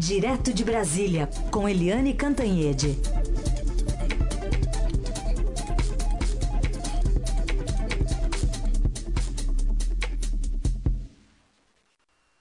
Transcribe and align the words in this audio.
Direto 0.00 0.54
de 0.54 0.64
Brasília, 0.64 1.28
com 1.52 1.68
Eliane 1.68 2.14
Cantanhede. 2.14 2.96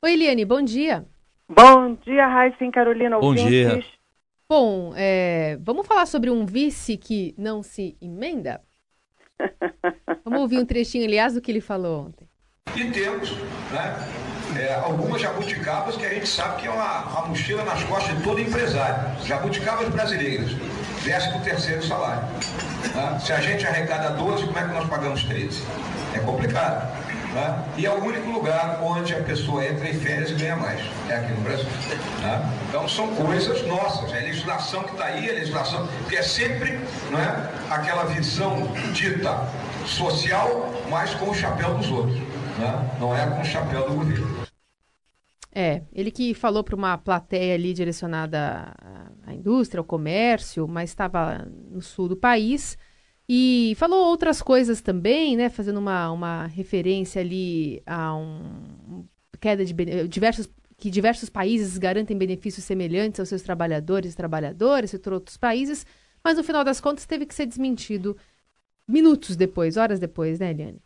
Oi, 0.02 0.14
Eliane, 0.14 0.46
bom 0.46 0.62
dia. 0.62 1.06
Bom 1.50 1.96
dia, 1.96 2.28
Raíssa 2.28 2.64
e 2.64 2.72
Carolina. 2.72 3.20
Bom 3.20 3.28
ouvintes. 3.28 3.50
dia. 3.50 3.84
Bom, 4.48 4.94
é, 4.96 5.58
vamos 5.62 5.86
falar 5.86 6.06
sobre 6.06 6.30
um 6.30 6.46
vice 6.46 6.96
que 6.96 7.36
não 7.38 7.62
se 7.62 7.98
emenda? 8.02 8.62
Vamos 10.24 10.40
ouvir 10.40 10.60
um 10.60 10.66
trechinho, 10.66 11.06
aliás, 11.06 11.34
do 11.34 11.42
que 11.42 11.52
ele 11.52 11.62
falou 11.62 12.06
ontem. 12.06 12.30
E 12.76 12.90
temos 12.92 13.32
né, 13.32 14.29
é, 14.60 14.76
algumas 14.84 15.22
jabuticabas 15.22 15.96
que 15.96 16.06
a 16.06 16.10
gente 16.10 16.28
sabe 16.28 16.62
que 16.62 16.68
é 16.68 16.72
uma, 16.72 17.02
uma 17.04 17.28
mochila 17.28 17.64
nas 17.64 17.84
costas 17.84 18.18
de 18.18 18.24
todo 18.24 18.40
empresário. 18.40 18.96
Jabuticabas 19.26 19.90
brasileiras, 19.90 20.52
décimo 21.04 21.40
terceiro 21.42 21.86
salário. 21.86 22.24
né? 22.94 23.20
Se 23.24 23.32
a 23.34 23.40
gente 23.40 23.66
arrecada 23.66 24.10
12, 24.12 24.46
como 24.46 24.60
é 24.60 24.64
que 24.64 24.74
nós 24.74 24.88
pagamos 24.90 25.24
13? 25.24 25.64
É 26.14 26.20
complicado. 26.20 26.88
né? 27.34 27.64
E 27.78 27.86
é 27.86 27.92
o 27.92 28.04
único 28.04 28.30
lugar 28.30 28.80
onde 28.82 29.14
a 29.14 29.22
pessoa 29.22 29.64
entra 29.66 29.88
em 29.88 29.94
férias 29.94 30.32
e 30.32 30.34
ganha 30.34 30.56
mais. 30.56 30.82
É 31.10 31.16
aqui 31.16 31.32
no 31.34 31.42
Brasil. 31.42 31.66
né? 32.22 32.42
Então 32.68 32.88
são 32.88 33.08
coisas 33.16 33.66
nossas. 33.68 34.12
É 34.14 34.18
a 34.20 34.22
legislação 34.22 34.84
que 34.84 34.92
está 34.92 35.06
aí, 35.06 35.30
a 35.30 35.34
legislação, 35.34 35.88
que 36.10 36.16
é 36.18 36.22
sempre 36.24 36.72
né, 37.12 37.50
aquela 37.70 38.04
visão 38.06 38.68
dita 38.94 39.48
social, 39.86 40.72
mas 40.90 41.14
com 41.16 41.30
o 41.30 41.34
chapéu 41.34 41.74
dos 41.76 41.90
outros. 41.92 42.20
Não 43.00 43.16
é 43.16 43.26
com 43.26 43.42
o 43.42 43.46
chapéu 43.46 43.88
do 43.88 43.94
governo. 43.94 44.49
É, 45.52 45.82
ele 45.92 46.12
que 46.12 46.34
falou 46.34 46.64
para 46.64 46.76
uma 46.76 46.98
plateia 46.98 47.56
ali 47.56 47.74
direcionada 47.74 48.74
à- 49.26 49.34
indústria, 49.34 49.80
ao 49.80 49.86
comércio, 49.86 50.68
mas 50.68 50.92
estava 50.92 51.48
no 51.72 51.82
sul 51.82 52.08
do 52.08 52.16
país 52.16 52.78
e 53.28 53.74
falou 53.78 54.08
outras 54.08 54.42
coisas 54.42 54.82
também, 54.82 55.36
né, 55.38 55.50
fazendo 55.50 55.80
uma, 55.80 56.12
uma 56.12 56.46
referência 56.48 57.22
ali 57.22 57.82
a 57.86 58.16
um 58.16 59.06
queda 59.40 59.64
de 59.66 59.74
diversos 60.08 60.50
que 60.78 60.90
diversos 60.90 61.30
países 61.30 61.78
garantem 61.78 62.18
benefícios 62.18 62.66
semelhantes 62.66 63.20
aos 63.20 63.28
seus 63.28 63.42
trabalhadores 63.42 64.14
e 64.14 64.16
trabalhadoras, 64.16 64.94
e 64.94 65.10
outros 65.10 65.36
países, 65.36 65.86
mas 66.24 66.38
no 66.38 66.44
final 66.44 66.64
das 66.64 66.80
contas 66.80 67.06
teve 67.06 67.26
que 67.26 67.36
ser 67.36 67.46
desmentido 67.46 68.16
minutos 68.88 69.36
depois, 69.36 69.78
horas 69.78 70.00
depois, 70.00 70.40
né, 70.40 70.52
Eliane? 70.52 70.82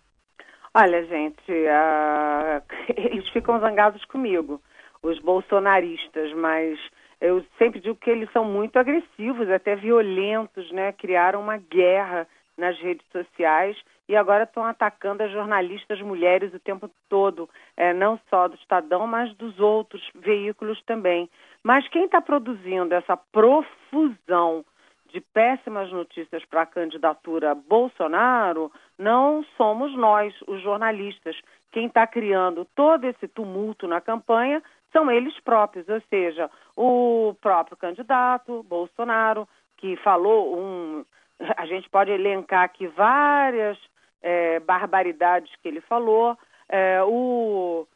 Olha, 0.75 1.05
gente, 1.05 1.52
ah, 1.69 2.63
eles 2.97 3.29
ficam 3.29 3.59
zangados 3.59 4.03
comigo, 4.05 4.59
os 5.03 5.19
bolsonaristas, 5.19 6.33
mas 6.33 6.80
eu 7.21 7.45
sempre 7.59 7.80
digo 7.80 7.95
que 7.95 8.09
eles 8.09 8.31
são 8.31 8.43
muito 8.43 8.77
agressivos, 8.77 9.49
até 9.52 9.75
violentos, 9.75 10.71
né? 10.71 10.91
Criaram 10.93 11.41
uma 11.41 11.57
guerra 11.57 12.27
nas 12.57 12.75
redes 12.80 13.05
sociais 13.11 13.77
e 14.09 14.15
agora 14.15 14.45
estão 14.45 14.65
atacando 14.65 15.21
as 15.21 15.31
jornalistas 15.31 16.02
mulheres 16.02 16.52
o 16.53 16.59
tempo 16.59 16.89
todo, 17.08 17.47
é, 17.77 17.93
não 17.93 18.19
só 18.27 18.47
do 18.47 18.55
Estadão, 18.55 19.05
mas 19.05 19.31
dos 19.35 19.59
outros 19.59 20.02
veículos 20.15 20.81
também. 20.85 21.30
Mas 21.63 21.87
quem 21.89 22.05
está 22.05 22.19
produzindo 22.19 22.95
essa 22.95 23.15
profusão 23.15 24.65
de 25.13 25.21
péssimas 25.21 25.91
notícias 25.91 26.43
para 26.45 26.63
a 26.63 26.65
candidatura 26.65 27.53
Bolsonaro 27.53 28.71
não 28.97 29.44
somos 29.58 29.95
nós, 29.95 30.33
os 30.47 30.61
jornalistas. 30.61 31.36
Quem 31.72 31.88
está 31.88 32.05
criando 32.05 32.66
todo 32.75 33.05
esse 33.05 33.27
tumulto 33.27 33.88
na 33.88 33.99
campanha 33.99 34.61
são 34.91 35.09
eles 35.09 35.38
próprios, 35.39 35.89
ou 35.89 36.02
seja, 36.09 36.49
o 36.77 37.36
próprio 37.41 37.75
candidato 37.75 38.64
Bolsonaro, 38.64 39.47
que 39.77 39.95
falou 39.97 40.58
um. 40.58 41.05
A 41.58 41.66
gente 41.66 41.89
pode 41.89 42.11
elencar 42.11 42.64
aqui 42.64 42.88
várias 42.88 43.77
eh, 44.21 44.59
barbaridades 44.59 45.52
que 45.61 45.67
ele 45.67 45.81
falou. 45.81 46.37
Eh, 46.70 47.04
o 47.04 47.87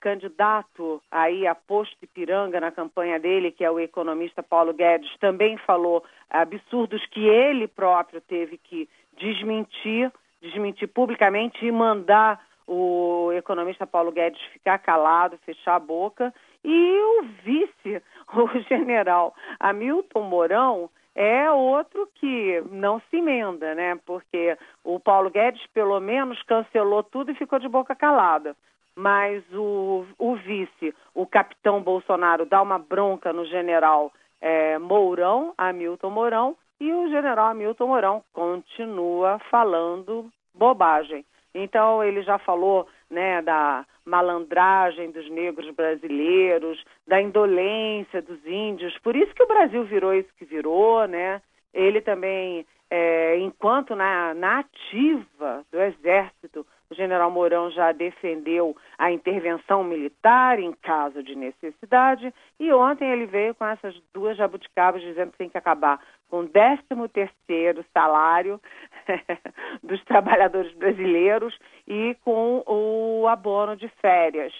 candidato 0.00 1.02
aí 1.10 1.46
a 1.46 1.54
posto 1.54 1.96
Ipiranga 2.02 2.60
na 2.60 2.70
campanha 2.70 3.18
dele, 3.18 3.50
que 3.50 3.64
é 3.64 3.70
o 3.70 3.80
economista 3.80 4.42
Paulo 4.42 4.74
Guedes, 4.74 5.10
também 5.18 5.56
falou 5.56 6.04
absurdos 6.28 7.04
que 7.06 7.26
ele 7.26 7.66
próprio 7.66 8.20
teve 8.20 8.58
que 8.58 8.86
desmentir, 9.16 10.12
desmentir 10.44 10.88
publicamente 10.88 11.64
e 11.64 11.72
mandar 11.72 12.40
o 12.66 13.30
economista 13.32 13.86
Paulo 13.86 14.12
Guedes 14.12 14.40
ficar 14.52 14.78
calado, 14.78 15.38
fechar 15.44 15.76
a 15.76 15.80
boca. 15.80 16.32
E 16.62 17.00
o 17.00 17.24
vice, 17.42 18.02
o 18.34 18.58
general 18.68 19.34
Hamilton 19.58 20.22
Mourão, 20.22 20.90
é 21.14 21.50
outro 21.50 22.08
que 22.14 22.62
não 22.70 23.00
se 23.08 23.16
emenda, 23.16 23.74
né? 23.74 23.98
Porque 24.04 24.56
o 24.82 24.98
Paulo 24.98 25.30
Guedes, 25.30 25.64
pelo 25.72 26.00
menos, 26.00 26.42
cancelou 26.42 27.02
tudo 27.02 27.30
e 27.30 27.36
ficou 27.36 27.58
de 27.58 27.68
boca 27.68 27.94
calada 27.94 28.56
mas 28.96 29.42
o, 29.52 30.04
o 30.18 30.36
vice, 30.36 30.94
o 31.14 31.26
capitão 31.26 31.82
Bolsonaro, 31.82 32.46
dá 32.46 32.62
uma 32.62 32.78
bronca 32.78 33.32
no 33.32 33.44
general 33.44 34.12
eh, 34.40 34.78
Mourão, 34.78 35.52
Hamilton 35.58 36.10
Mourão, 36.10 36.56
e 36.80 36.92
o 36.92 37.08
general 37.08 37.50
Hamilton 37.50 37.86
Mourão 37.86 38.24
continua 38.32 39.38
falando 39.50 40.30
bobagem. 40.54 41.24
Então 41.54 42.02
ele 42.02 42.22
já 42.22 42.38
falou 42.38 42.86
né, 43.08 43.40
da 43.42 43.86
malandragem 44.04 45.10
dos 45.10 45.30
negros 45.30 45.70
brasileiros, 45.74 46.82
da 47.06 47.20
indolência 47.20 48.20
dos 48.20 48.44
índios, 48.44 48.98
por 48.98 49.14
isso 49.16 49.34
que 49.34 49.42
o 49.42 49.48
Brasil 49.48 49.84
virou 49.84 50.12
isso 50.12 50.28
que 50.36 50.44
virou, 50.44 51.06
né? 51.06 51.40
Ele 51.72 52.00
também, 52.00 52.66
eh, 52.90 53.38
enquanto 53.38 53.96
na, 53.96 54.34
na 54.34 54.60
ativa 54.60 55.64
do 55.72 55.80
exército, 55.80 56.66
o 56.90 56.94
general 56.94 57.30
Mourão 57.30 57.70
já 57.70 57.92
defendeu 57.92 58.76
a 58.98 59.10
intervenção 59.10 59.82
militar 59.82 60.58
em 60.58 60.72
caso 60.72 61.22
de 61.22 61.34
necessidade 61.34 62.32
e 62.60 62.72
ontem 62.72 63.10
ele 63.10 63.26
veio 63.26 63.54
com 63.54 63.64
essas 63.64 63.94
duas 64.12 64.36
jabuticabas 64.36 65.02
dizendo 65.02 65.32
que 65.32 65.38
tem 65.38 65.48
que 65.48 65.58
acabar 65.58 65.98
com 66.28 66.40
o 66.40 66.48
13 66.48 66.82
terceiro 67.12 67.84
salário 67.92 68.60
dos 69.82 70.02
trabalhadores 70.04 70.72
brasileiros 70.74 71.58
e 71.86 72.16
com 72.24 72.62
o 72.66 73.26
abono 73.28 73.76
de 73.76 73.88
férias. 74.00 74.52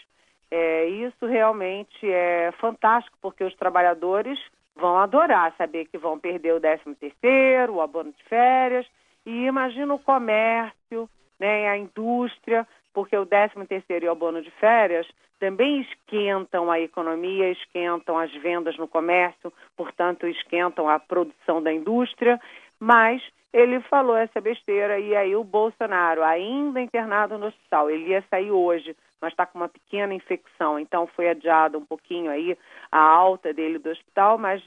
É, 0.50 0.86
isso 0.86 1.26
realmente 1.26 2.10
é 2.10 2.52
fantástico 2.60 3.16
porque 3.20 3.44
os 3.44 3.54
trabalhadores 3.56 4.38
vão 4.76 4.98
adorar 4.98 5.54
saber 5.56 5.86
que 5.86 5.98
vão 5.98 6.18
perder 6.18 6.54
o 6.54 6.60
13 6.60 6.94
terceiro, 6.94 7.74
o 7.74 7.80
abono 7.80 8.12
de 8.12 8.22
férias 8.24 8.86
e 9.26 9.46
imagina 9.46 9.94
o 9.94 9.98
comércio, 9.98 11.08
né, 11.44 11.68
a 11.68 11.76
indústria, 11.76 12.66
porque 12.94 13.14
o 13.16 13.26
13 13.26 13.66
terceiro 13.68 14.06
e 14.06 14.08
o 14.08 14.12
abono 14.12 14.40
de 14.40 14.50
férias 14.52 15.06
também 15.38 15.82
esquentam 15.82 16.70
a 16.70 16.80
economia, 16.80 17.50
esquentam 17.50 18.18
as 18.18 18.32
vendas 18.36 18.78
no 18.78 18.88
comércio, 18.88 19.52
portanto 19.76 20.26
esquentam 20.26 20.88
a 20.88 20.98
produção 20.98 21.62
da 21.62 21.70
indústria, 21.70 22.40
mas 22.80 23.22
ele 23.52 23.78
falou 23.82 24.16
essa 24.16 24.40
besteira 24.40 24.98
e 24.98 25.14
aí 25.14 25.36
o 25.36 25.44
Bolsonaro, 25.44 26.22
ainda 26.22 26.80
internado 26.80 27.36
no 27.36 27.46
hospital, 27.46 27.90
ele 27.90 28.08
ia 28.08 28.24
sair 28.30 28.50
hoje, 28.50 28.96
mas 29.20 29.32
está 29.32 29.44
com 29.44 29.58
uma 29.58 29.68
pequena 29.68 30.14
infecção, 30.14 30.78
então 30.78 31.06
foi 31.08 31.28
adiado 31.28 31.76
um 31.76 31.84
pouquinho 31.84 32.30
aí 32.30 32.56
a 32.90 33.00
alta 33.00 33.52
dele 33.52 33.78
do 33.78 33.90
hospital, 33.90 34.38
mas 34.38 34.62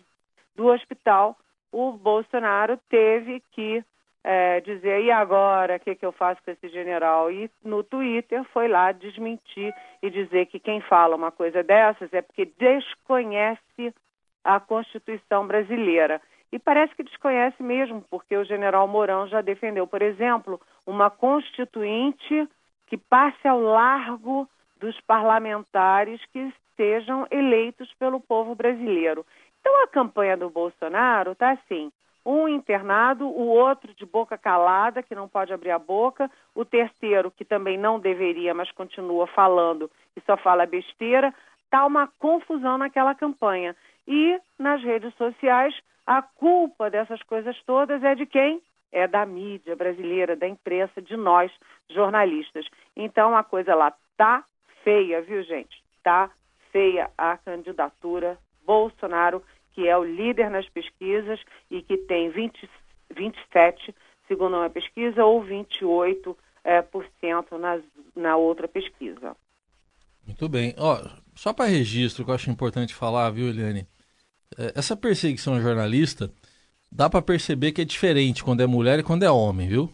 do 0.56 0.68
hospital 0.68 1.36
o 1.72 1.92
Bolsonaro 1.92 2.80
teve 2.88 3.42
que 3.52 3.84
é, 4.24 4.60
dizer, 4.62 5.02
e 5.04 5.12
agora, 5.12 5.78
o 5.78 5.80
que, 5.80 5.96
que 5.96 6.06
eu 6.06 6.12
faço 6.12 6.42
com 6.44 6.52
esse 6.52 6.68
general? 6.70 7.32
E 7.32 7.50
no 7.64 7.84
Twitter 7.84 8.44
foi 8.52 8.68
lá 8.68 8.92
desmentir 8.92 9.74
e 10.02 10.10
dizer 10.10 10.48
que 10.48 10.60
quem 10.60 10.82
fala 10.82 11.16
uma 11.16 11.32
coisa 11.32 11.64
dessas 11.64 12.14
é 12.14 12.22
porque 12.22 12.46
desconhece 12.46 13.94
a 14.44 14.60
Constituição 14.60 15.48
brasileira. 15.48 16.22
E 16.52 16.58
parece 16.58 16.96
que 16.96 17.04
desconhece 17.04 17.62
mesmo, 17.62 18.04
porque 18.10 18.36
o 18.36 18.46
general 18.46 18.88
Mourão 18.88 19.28
já 19.28 19.42
defendeu, 19.42 19.86
por 19.86 20.02
exemplo, 20.02 20.60
uma 20.86 21.10
constituinte 21.10 22.48
que 22.88 22.98
passe 22.98 23.48
ao 23.48 23.60
largo 23.60 24.50
dos 24.80 25.00
parlamentares 25.02 26.22
que 26.32 26.54
sejam 26.78 27.28
eleitos 27.30 27.94
pelo 27.96 28.20
povo 28.20 28.56
brasileiro. 28.56 29.26
Então 29.60 29.84
a 29.84 29.88
campanha 29.88 30.38
do 30.38 30.50
Bolsonaro 30.50 31.34
está 31.34 31.52
assim: 31.52 31.92
um 32.28 32.46
internado, 32.46 33.26
o 33.26 33.48
outro 33.48 33.94
de 33.94 34.06
boca 34.06 34.38
calada, 34.38 35.02
que 35.02 35.16
não 35.16 35.30
pode 35.30 35.54
abrir 35.54 35.72
a 35.72 35.80
boca, 35.80 36.30
o 36.54 36.66
terceiro, 36.66 37.32
que 37.32 37.46
também 37.46 37.78
não 37.78 37.98
deveria, 37.98 38.54
mas 38.54 38.70
continua 38.74 39.26
falando 39.28 39.90
e 40.14 40.20
só 40.26 40.36
fala 40.36 40.66
besteira. 40.66 41.34
Está 41.64 41.86
uma 41.86 42.08
confusão 42.20 42.78
naquela 42.78 43.16
campanha. 43.16 43.74
E 44.06 44.38
nas 44.60 44.84
redes 44.84 45.16
sociais, 45.16 45.74
a 46.06 46.22
culpa 46.22 46.90
dessas 46.90 47.24
coisas 47.24 47.58
todas 47.64 48.04
é 48.04 48.14
de 48.14 48.26
quem? 48.26 48.62
É 48.92 49.08
da 49.08 49.26
mídia 49.26 49.74
brasileira, 49.78 50.36
da 50.36 50.48
imprensa, 50.50 51.02
de 51.02 51.16
nós, 51.16 51.50
jornalistas. 51.90 52.68
Então 52.94 53.38
a 53.38 53.44
coisa 53.44 53.74
lá 53.74 53.94
tá 54.18 54.44
feia, 54.84 55.22
viu, 55.22 55.42
gente? 55.44 55.82
Tá 56.04 56.30
feia 56.74 57.10
a 57.18 57.38
candidatura 57.38 58.38
Bolsonaro, 58.66 59.42
que 59.78 59.88
é 59.88 59.96
o 59.96 60.04
líder 60.04 60.50
nas 60.50 60.68
pesquisas 60.70 61.40
e 61.70 61.84
que 61.84 61.98
tem 61.98 62.32
20, 62.32 62.68
27, 63.16 63.94
segundo 64.28 64.58
uma 64.58 64.72
pesquisa, 64.72 65.24
ou 65.24 65.44
28 65.44 66.36
é, 66.64 66.82
por 66.82 67.06
cento 67.22 67.60
nas, 67.60 67.84
na 68.16 68.36
outra 68.38 68.68
pesquisa. 68.68 69.38
Muito 70.26 70.50
bem. 70.50 70.74
Ó, 70.80 71.00
só 71.36 71.54
para 71.54 71.70
registro, 71.70 72.26
que 72.26 72.32
eu 72.32 72.36
acho 72.36 72.50
importante 72.50 72.96
falar, 72.96 73.30
viu, 73.30 73.50
Eliane? 73.50 73.88
É, 74.58 74.74
essa 74.76 74.98
perseguição 74.98 75.54
a 75.54 75.62
jornalista, 75.62 76.32
dá 76.92 77.08
para 77.08 77.22
perceber 77.22 77.72
que 77.72 77.82
é 77.82 77.86
diferente 77.86 78.44
quando 78.44 78.62
é 78.62 78.66
mulher 78.66 78.98
e 78.98 79.04
quando 79.04 79.22
é 79.22 79.30
homem, 79.30 79.68
viu? 79.68 79.94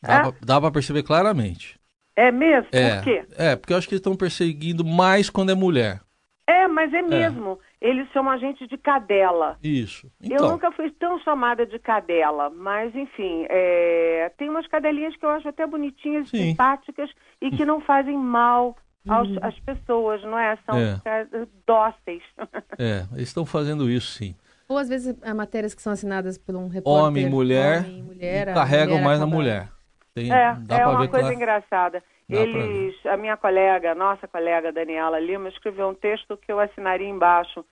Dá, 0.00 0.32
é? 0.56 0.60
para 0.60 0.70
perceber 0.70 1.02
claramente. 1.02 1.78
É 2.16 2.32
mesmo? 2.32 2.70
É, 2.72 2.94
Por 2.94 3.04
quê? 3.04 3.24
É, 3.36 3.54
porque 3.54 3.74
eu 3.74 3.76
acho 3.76 3.86
que 3.86 3.92
eles 3.92 4.00
estão 4.00 4.16
perseguindo 4.16 4.82
mais 4.82 5.28
quando 5.28 5.50
é 5.50 5.54
mulher. 5.54 6.00
É, 6.46 6.66
mas 6.68 6.92
é 6.92 7.02
mesmo. 7.02 7.58
É. 7.60 7.73
Eles 7.84 8.08
chamam 8.12 8.32
a 8.32 8.38
gente 8.38 8.66
de 8.66 8.78
cadela. 8.78 9.58
Isso. 9.62 10.10
Então. 10.22 10.46
Eu 10.46 10.52
nunca 10.52 10.72
fui 10.72 10.90
tão 10.92 11.18
chamada 11.18 11.66
de 11.66 11.78
cadela, 11.78 12.48
mas 12.48 12.94
enfim, 12.94 13.44
é... 13.50 14.32
tem 14.38 14.48
umas 14.48 14.66
cadelinhas 14.66 15.14
que 15.16 15.26
eu 15.26 15.28
acho 15.28 15.46
até 15.46 15.66
bonitinhas, 15.66 16.30
Sim. 16.30 16.38
simpáticas 16.38 17.10
e 17.42 17.50
que 17.50 17.66
não 17.66 17.82
fazem 17.82 18.16
mal 18.16 18.74
aos, 19.06 19.28
uhum. 19.28 19.38
às 19.42 19.60
pessoas, 19.60 20.22
não 20.22 20.38
é? 20.38 20.56
São 20.64 20.78
é. 20.78 21.46
dóceis. 21.66 22.22
É, 22.76 23.04
eles 23.12 23.28
estão 23.28 23.46
fazendo 23.46 23.88
isso 23.88 24.10
sim. 24.10 24.34
Ou 24.68 24.76
às 24.76 24.88
vezes 24.88 25.16
é 25.22 25.32
matérias 25.32 25.74
que 25.74 25.82
são 25.82 25.92
assinadas 25.92 26.36
por 26.36 26.56
um 26.56 26.66
repórter. 26.66 27.04
Homem, 27.04 27.30
mulher, 27.30 27.84
homem, 27.84 28.02
mulher 28.02 28.52
carregam 28.52 28.94
mulher 28.94 29.04
mais 29.04 29.20
na 29.20 29.26
mulher. 29.26 29.68
Tem, 30.12 30.32
é, 30.32 30.56
é 30.70 30.86
uma 30.86 31.06
coisa 31.06 31.32
engraçada. 31.32 32.02
Eles, 32.28 32.94
a 33.06 33.16
minha 33.16 33.36
colega, 33.36 33.94
nossa 33.94 34.26
colega 34.26 34.72
Daniela 34.72 35.20
Lima, 35.20 35.48
escreveu 35.48 35.88
um 35.88 35.94
texto 35.94 36.36
que 36.36 36.50
eu 36.50 36.58
assinaria 36.58 37.08
embaixo, 37.08 37.64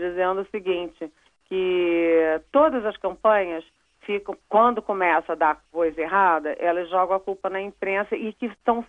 dizendo 0.00 0.40
o 0.40 0.46
seguinte, 0.46 1.10
que 1.44 2.40
todas 2.50 2.84
as 2.84 2.96
campanhas 2.96 3.64
ficam, 4.00 4.36
quando 4.48 4.80
começa 4.80 5.32
a 5.32 5.36
dar 5.36 5.60
coisa 5.70 6.00
errada, 6.00 6.56
elas 6.58 6.88
jogam 6.88 7.16
a 7.16 7.20
culpa 7.20 7.50
na 7.50 7.60
imprensa 7.60 8.16
e 8.16 8.32
que 8.32 8.46
estão 8.46 8.84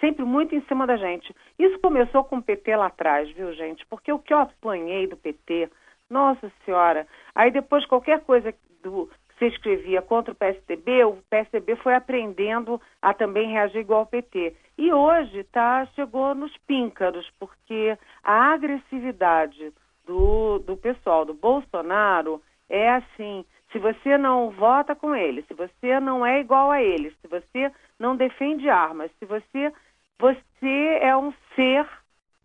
sempre 0.00 0.24
muito 0.24 0.54
em 0.54 0.62
cima 0.62 0.86
da 0.86 0.96
gente. 0.96 1.34
Isso 1.58 1.78
começou 1.80 2.24
com 2.24 2.36
o 2.36 2.42
PT 2.42 2.76
lá 2.76 2.86
atrás, 2.86 3.30
viu, 3.32 3.52
gente? 3.54 3.84
Porque 3.86 4.12
o 4.12 4.18
que 4.18 4.32
eu 4.32 4.38
apanhei 4.38 5.06
do 5.06 5.16
PT, 5.16 5.70
nossa 6.10 6.50
senhora, 6.64 7.06
aí 7.34 7.50
depois 7.50 7.86
qualquer 7.86 8.20
coisa 8.20 8.54
do, 8.82 9.08
se 9.38 9.46
escrevia 9.46 10.00
contra 10.02 10.32
o 10.32 10.36
PSDB, 10.36 11.04
o 11.04 11.18
PSDB 11.28 11.76
foi 11.76 11.94
aprendendo 11.94 12.80
a 13.00 13.12
também 13.12 13.50
reagir 13.50 13.80
igual 13.80 14.00
ao 14.00 14.06
PT. 14.06 14.54
E 14.78 14.92
hoje 14.92 15.44
tá, 15.44 15.86
chegou 15.94 16.34
nos 16.34 16.56
píncaros, 16.66 17.28
porque 17.38 17.96
a 18.22 18.52
agressividade 18.52 19.72
do, 20.22 20.58
do 20.60 20.76
pessoal 20.76 21.24
do 21.24 21.34
Bolsonaro 21.34 22.40
é 22.68 22.90
assim: 22.90 23.44
se 23.72 23.78
você 23.78 24.16
não 24.16 24.50
vota 24.50 24.94
com 24.94 25.14
ele, 25.16 25.42
se 25.42 25.54
você 25.54 25.98
não 25.98 26.24
é 26.24 26.40
igual 26.40 26.70
a 26.70 26.80
ele, 26.80 27.10
se 27.20 27.26
você 27.26 27.72
não 27.98 28.16
defende 28.16 28.68
armas, 28.68 29.10
se 29.18 29.24
você, 29.24 29.72
você 30.18 30.98
é 31.00 31.16
um 31.16 31.32
ser 31.56 31.88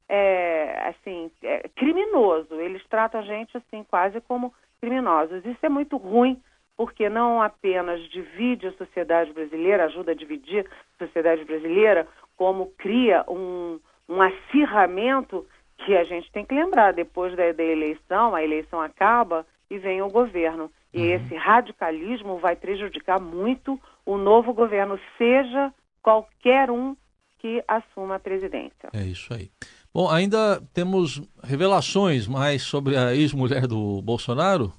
é, 0.09 0.88
assim 0.89 1.29
é, 1.44 1.69
criminoso. 1.75 2.56
Eles 2.56 2.83
tratam 2.88 3.21
a 3.21 3.24
gente 3.24 3.56
assim 3.56 3.83
quase 3.83 4.19
como 4.21 4.53
criminosos. 4.81 5.45
Isso 5.45 5.63
é 5.63 5.69
muito 5.69 5.97
ruim 5.97 6.41
porque 6.75 7.09
não 7.09 7.41
apenas 7.41 8.00
divide 8.09 8.68
a 8.68 8.73
sociedade 8.73 9.33
brasileira, 9.33 9.85
ajuda 9.85 10.12
a 10.12 10.15
dividir 10.15 10.68
a 10.95 11.06
sociedade 11.06 11.44
brasileira, 11.44 12.07
como 12.35 12.71
cria 12.77 13.25
um, 13.27 13.80
um 14.07 14.21
acirramento 14.21 15.44
que 15.77 15.95
a 15.95 16.03
gente 16.03 16.31
tem 16.31 16.45
que 16.45 16.53
lembrar. 16.53 16.94
Depois 16.94 17.35
da, 17.35 17.51
da 17.51 17.63
eleição, 17.63 18.35
a 18.35 18.44
eleição 18.44 18.81
acaba 18.81 19.45
e 19.69 19.77
vem 19.77 20.01
o 20.01 20.09
governo. 20.09 20.71
E 20.94 21.00
uhum. 21.00 21.13
esse 21.13 21.35
radicalismo 21.35 22.38
vai 22.39 22.56
prejudicar 22.56 23.19
muito 23.19 23.79
o 24.06 24.18
novo 24.18 24.53
governo, 24.53 25.00
seja 25.18 25.74
qualquer 26.01 26.71
um 26.71 26.95
que 27.39 27.63
assuma 27.68 28.15
a 28.15 28.19
presidência. 28.19 28.89
É 28.94 29.03
isso 29.03 29.33
aí. 29.33 29.50
Bom, 29.94 30.09
ainda 30.09 30.62
temos 30.74 31.21
revelações 31.44 32.27
mais 32.27 32.62
sobre 32.63 32.95
a 32.95 33.13
ex-mulher 33.13 33.68
do 33.68 34.01
Bolsonaro? 34.01 34.71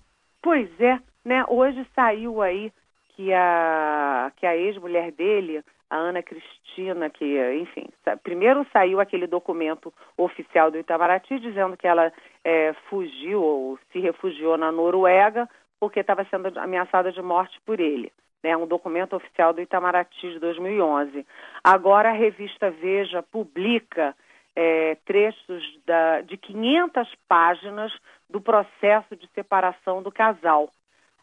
Pois 0.43 0.69
é. 0.81 0.99
Né? 1.25 1.45
Hoje 1.49 1.87
saiu 1.95 2.41
aí 2.41 2.73
que 3.15 3.33
a, 3.33 4.33
que 4.37 4.47
a 4.47 4.57
ex-mulher 4.57 5.13
dele, 5.13 5.63
a 5.91 5.97
Ana 5.97 6.23
Cristina, 6.23 7.09
que, 7.09 7.39
enfim, 7.55 7.87
primeiro 8.23 8.67
saiu 8.73 9.01
aquele 9.01 9.27
documento 9.27 9.93
oficial 10.17 10.71
do 10.71 10.79
Itamaraty 10.79 11.39
dizendo 11.39 11.77
que 11.77 11.87
ela 11.87 12.13
é, 12.45 12.75
fugiu 12.89 13.43
ou 13.43 13.79
se 13.91 13.99
refugiou 13.99 14.57
na 14.57 14.71
Noruega 14.71 15.49
porque 15.81 16.01
estava 16.01 16.25
sendo 16.25 16.59
ameaçada 16.59 17.13
de 17.13 17.23
morte 17.23 17.59
por 17.65 17.81
ele. 17.81 18.13
Né, 18.41 18.57
um 18.57 18.69
documento 18.69 19.17
oficial 19.17 19.53
do 19.53 19.61
Itamaraty 19.61 20.33
de 20.33 20.39
2011. 20.39 21.27
Agora 21.65 22.11
a 22.11 22.13
revista 22.13 22.71
Veja 22.71 23.21
publica 23.21 24.15
é, 24.55 24.97
trechos 25.05 25.63
da, 25.85 26.21
de 26.21 26.37
500 26.37 27.09
páginas 27.29 27.93
do 28.31 28.41
processo 28.41 29.17
de 29.17 29.29
separação 29.35 30.03
do 30.05 30.13
casal. 30.13 30.71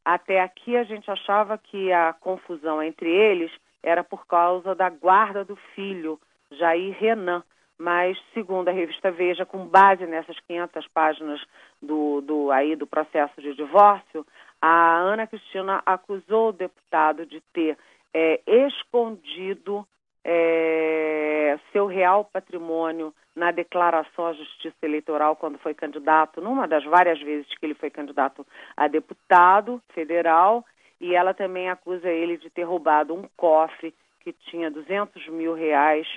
Até 0.04 0.42
aqui 0.42 0.76
a 0.76 0.84
gente 0.84 1.10
achava 1.10 1.58
que 1.58 1.92
a 1.92 2.14
confusão 2.14 2.84
entre 2.84 3.10
eles 3.10 3.52
era 3.86 4.04
por 4.04 4.26
causa 4.26 4.74
da 4.74 4.90
guarda 4.90 5.46
do 5.46 5.56
filho, 5.76 6.20
Jair 6.52 6.98
Renan. 7.00 7.44
Mas, 7.78 8.18
segundo 8.34 8.70
a 8.70 8.72
revista 8.72 9.12
Veja, 9.12 9.46
com 9.46 9.68
base 9.68 10.06
nessas 10.08 10.40
500 10.48 10.88
páginas 10.88 11.42
do, 11.82 12.22
do, 12.22 12.52
aí, 12.52 12.76
do 12.76 12.88
processo 12.88 13.40
de 13.42 13.54
divórcio, 13.54 14.26
a 14.62 14.98
Ana 14.98 15.28
Cristina 15.28 15.84
acusou 15.86 16.50
o 16.50 16.54
deputado 16.54 17.26
de 17.26 17.42
ter 17.54 17.78
é, 18.14 18.42
escondido 18.48 19.86
é, 20.24 21.60
seu 21.72 21.86
real 21.86 22.26
patrimônio 22.26 23.14
na 23.36 23.52
declaração 23.52 24.28
à 24.28 24.34
Justiça 24.34 24.78
Eleitoral 24.82 25.36
quando 25.36 25.60
foi 25.60 25.74
candidato, 25.74 26.42
numa 26.42 26.68
das 26.68 26.84
várias 26.86 27.22
vezes 27.22 27.48
que 27.58 27.66
ele 27.66 27.76
foi 27.76 27.90
candidato 27.90 28.48
a 28.76 28.88
deputado 28.88 29.82
federal, 29.94 30.66
e 31.00 31.16
ela 31.16 31.34
também 31.34 31.70
acusa 31.70 32.10
ele 32.10 32.38
de 32.38 32.50
ter 32.50 32.64
roubado 32.64 33.14
um 33.14 33.24
cofre 33.36 33.94
que 34.22 34.34
tinha 34.34 34.72
200 34.72 35.28
mil 35.28 35.54
reais 35.54 36.08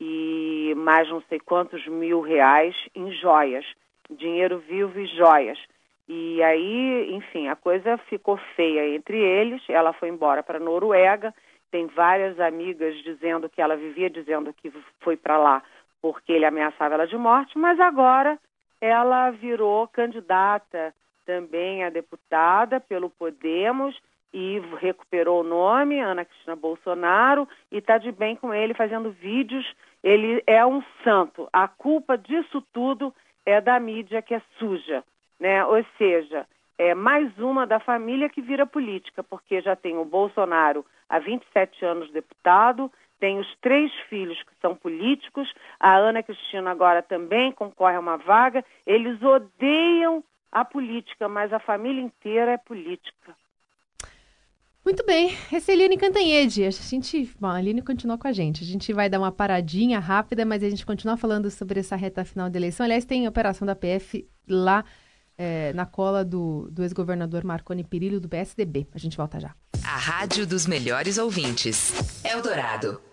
e 0.00 0.74
mais 0.76 1.08
não 1.08 1.22
sei 1.28 1.38
quantos 1.38 1.86
mil 1.86 2.20
reais 2.20 2.74
em 2.94 3.12
joias, 3.12 3.64
dinheiro 4.10 4.58
vivo 4.58 4.98
e 4.98 5.06
joias. 5.06 5.58
E 6.08 6.42
aí, 6.42 7.14
enfim, 7.14 7.48
a 7.48 7.54
coisa 7.54 7.96
ficou 7.96 8.36
feia 8.56 8.94
entre 8.94 9.16
eles. 9.16 9.62
Ela 9.68 9.92
foi 9.92 10.08
embora 10.08 10.42
para 10.42 10.58
a 10.58 10.60
Noruega 10.60 11.32
tem 11.72 11.86
várias 11.86 12.38
amigas 12.38 12.94
dizendo 13.02 13.48
que 13.48 13.60
ela 13.60 13.74
vivia 13.74 14.10
dizendo 14.10 14.52
que 14.52 14.70
foi 15.00 15.16
para 15.16 15.38
lá 15.38 15.62
porque 16.02 16.32
ele 16.32 16.44
ameaçava 16.44 16.94
ela 16.94 17.06
de 17.06 17.16
morte, 17.16 17.56
mas 17.56 17.80
agora 17.80 18.38
ela 18.80 19.30
virou 19.30 19.88
candidata 19.88 20.94
também 21.24 21.82
a 21.82 21.88
deputada 21.88 22.78
pelo 22.78 23.08
Podemos 23.08 23.98
e 24.32 24.60
recuperou 24.80 25.40
o 25.40 25.46
nome, 25.46 26.00
Ana 26.00 26.24
Cristina 26.24 26.56
Bolsonaro, 26.56 27.48
e 27.70 27.78
está 27.78 27.98
de 27.98 28.10
bem 28.10 28.34
com 28.34 28.52
ele 28.52 28.74
fazendo 28.74 29.10
vídeos. 29.10 29.64
Ele 30.02 30.42
é 30.46 30.64
um 30.64 30.82
santo. 31.04 31.48
A 31.52 31.68
culpa 31.68 32.16
disso 32.16 32.62
tudo 32.72 33.14
é 33.44 33.60
da 33.60 33.78
mídia 33.78 34.22
que 34.22 34.34
é 34.34 34.42
suja, 34.58 35.04
né? 35.38 35.64
Ou 35.64 35.84
seja, 35.98 36.46
é 36.78 36.94
mais 36.94 37.38
uma 37.38 37.66
da 37.66 37.78
família 37.78 38.28
que 38.28 38.40
vira 38.40 38.66
política, 38.66 39.22
porque 39.22 39.60
já 39.60 39.76
tem 39.76 39.96
o 39.96 40.04
Bolsonaro 40.04 40.84
há 41.08 41.18
27 41.18 41.84
anos 41.84 42.10
deputado, 42.10 42.90
tem 43.20 43.38
os 43.38 43.56
três 43.60 43.92
filhos 44.08 44.42
que 44.42 44.52
são 44.60 44.74
políticos, 44.74 45.52
a 45.78 45.96
Ana 45.96 46.22
Cristina 46.22 46.70
agora 46.70 47.02
também 47.02 47.52
concorre 47.52 47.94
a 47.94 48.00
uma 48.00 48.16
vaga. 48.16 48.64
Eles 48.84 49.22
odeiam 49.22 50.24
a 50.50 50.64
política, 50.64 51.28
mas 51.28 51.52
a 51.52 51.60
família 51.60 52.02
inteira 52.02 52.52
é 52.52 52.58
política. 52.58 53.36
Muito 54.84 55.06
bem, 55.06 55.36
essa 55.52 55.70
é 55.70 55.72
a 55.72 55.76
Eliane 55.76 55.96
Cantanhede. 55.96 56.64
A 56.64 56.70
gente, 56.70 57.30
bom, 57.38 57.46
a 57.46 57.60
Eliane 57.60 57.82
continua 57.82 58.18
com 58.18 58.26
a 58.26 58.32
gente. 58.32 58.64
A 58.64 58.66
gente 58.66 58.92
vai 58.92 59.08
dar 59.08 59.20
uma 59.20 59.30
paradinha 59.30 60.00
rápida, 60.00 60.44
mas 60.44 60.62
a 60.62 60.68
gente 60.68 60.84
continua 60.84 61.16
falando 61.16 61.48
sobre 61.50 61.78
essa 61.78 61.94
reta 61.94 62.24
final 62.24 62.50
da 62.50 62.58
eleição. 62.58 62.84
Aliás, 62.84 63.04
tem 63.04 63.28
operação 63.28 63.64
da 63.64 63.76
PF 63.76 64.28
lá 64.48 64.84
é, 65.38 65.72
na 65.72 65.86
cola 65.86 66.24
do, 66.24 66.68
do 66.70 66.82
ex-governador 66.82 67.44
Marconi 67.44 67.84
Perillo, 67.84 68.18
do 68.18 68.28
PSDB. 68.28 68.88
A 68.92 68.98
gente 68.98 69.16
volta 69.16 69.38
já. 69.38 69.54
A 69.84 69.96
rádio 69.96 70.46
dos 70.46 70.66
melhores 70.66 71.16
ouvintes. 71.16 72.24
Eldorado. 72.24 73.11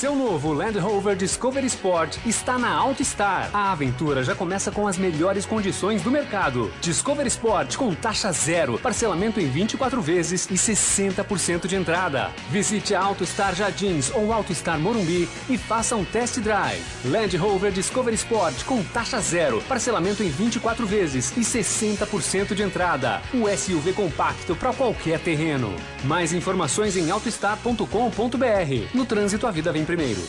Seu 0.00 0.16
novo 0.16 0.54
Land 0.54 0.78
Rover 0.78 1.14
Discovery 1.14 1.66
Sport 1.66 2.16
está 2.24 2.58
na 2.58 2.72
AutoStar. 2.72 3.50
A 3.52 3.70
aventura 3.70 4.24
já 4.24 4.34
começa 4.34 4.70
com 4.70 4.88
as 4.88 4.96
melhores 4.96 5.44
condições 5.44 6.00
do 6.00 6.10
mercado. 6.10 6.72
Discovery 6.80 7.28
Sport 7.28 7.76
com 7.76 7.94
taxa 7.94 8.32
zero, 8.32 8.78
parcelamento 8.78 9.38
em 9.38 9.50
24 9.50 10.00
vezes 10.00 10.46
e 10.50 10.54
60% 10.54 11.66
de 11.66 11.76
entrada. 11.76 12.30
Visite 12.48 12.94
a 12.94 13.02
AutoStar 13.02 13.54
Jardins 13.54 14.10
ou 14.14 14.32
AutoStar 14.32 14.80
Morumbi 14.80 15.28
e 15.50 15.58
faça 15.58 15.94
um 15.94 16.02
test 16.02 16.38
drive. 16.38 16.82
Land 17.04 17.36
Rover 17.36 17.70
Discovery 17.70 18.16
Sport 18.16 18.64
com 18.64 18.82
taxa 18.82 19.20
zero, 19.20 19.60
parcelamento 19.68 20.22
em 20.22 20.30
24 20.30 20.86
vezes 20.86 21.30
e 21.36 21.40
60% 21.40 22.54
de 22.54 22.62
entrada. 22.62 23.20
O 23.34 23.46
SUV 23.54 23.92
compacto 23.92 24.56
para 24.56 24.72
qualquer 24.72 25.20
terreno. 25.20 25.76
Mais 26.04 26.32
informações 26.32 26.96
em 26.96 27.10
autostar.com.br. 27.10 28.94
No 28.94 29.04
trânsito, 29.04 29.46
a 29.46 29.50
vida 29.50 29.70
vem 29.70 29.89
primeiro. 29.90 30.22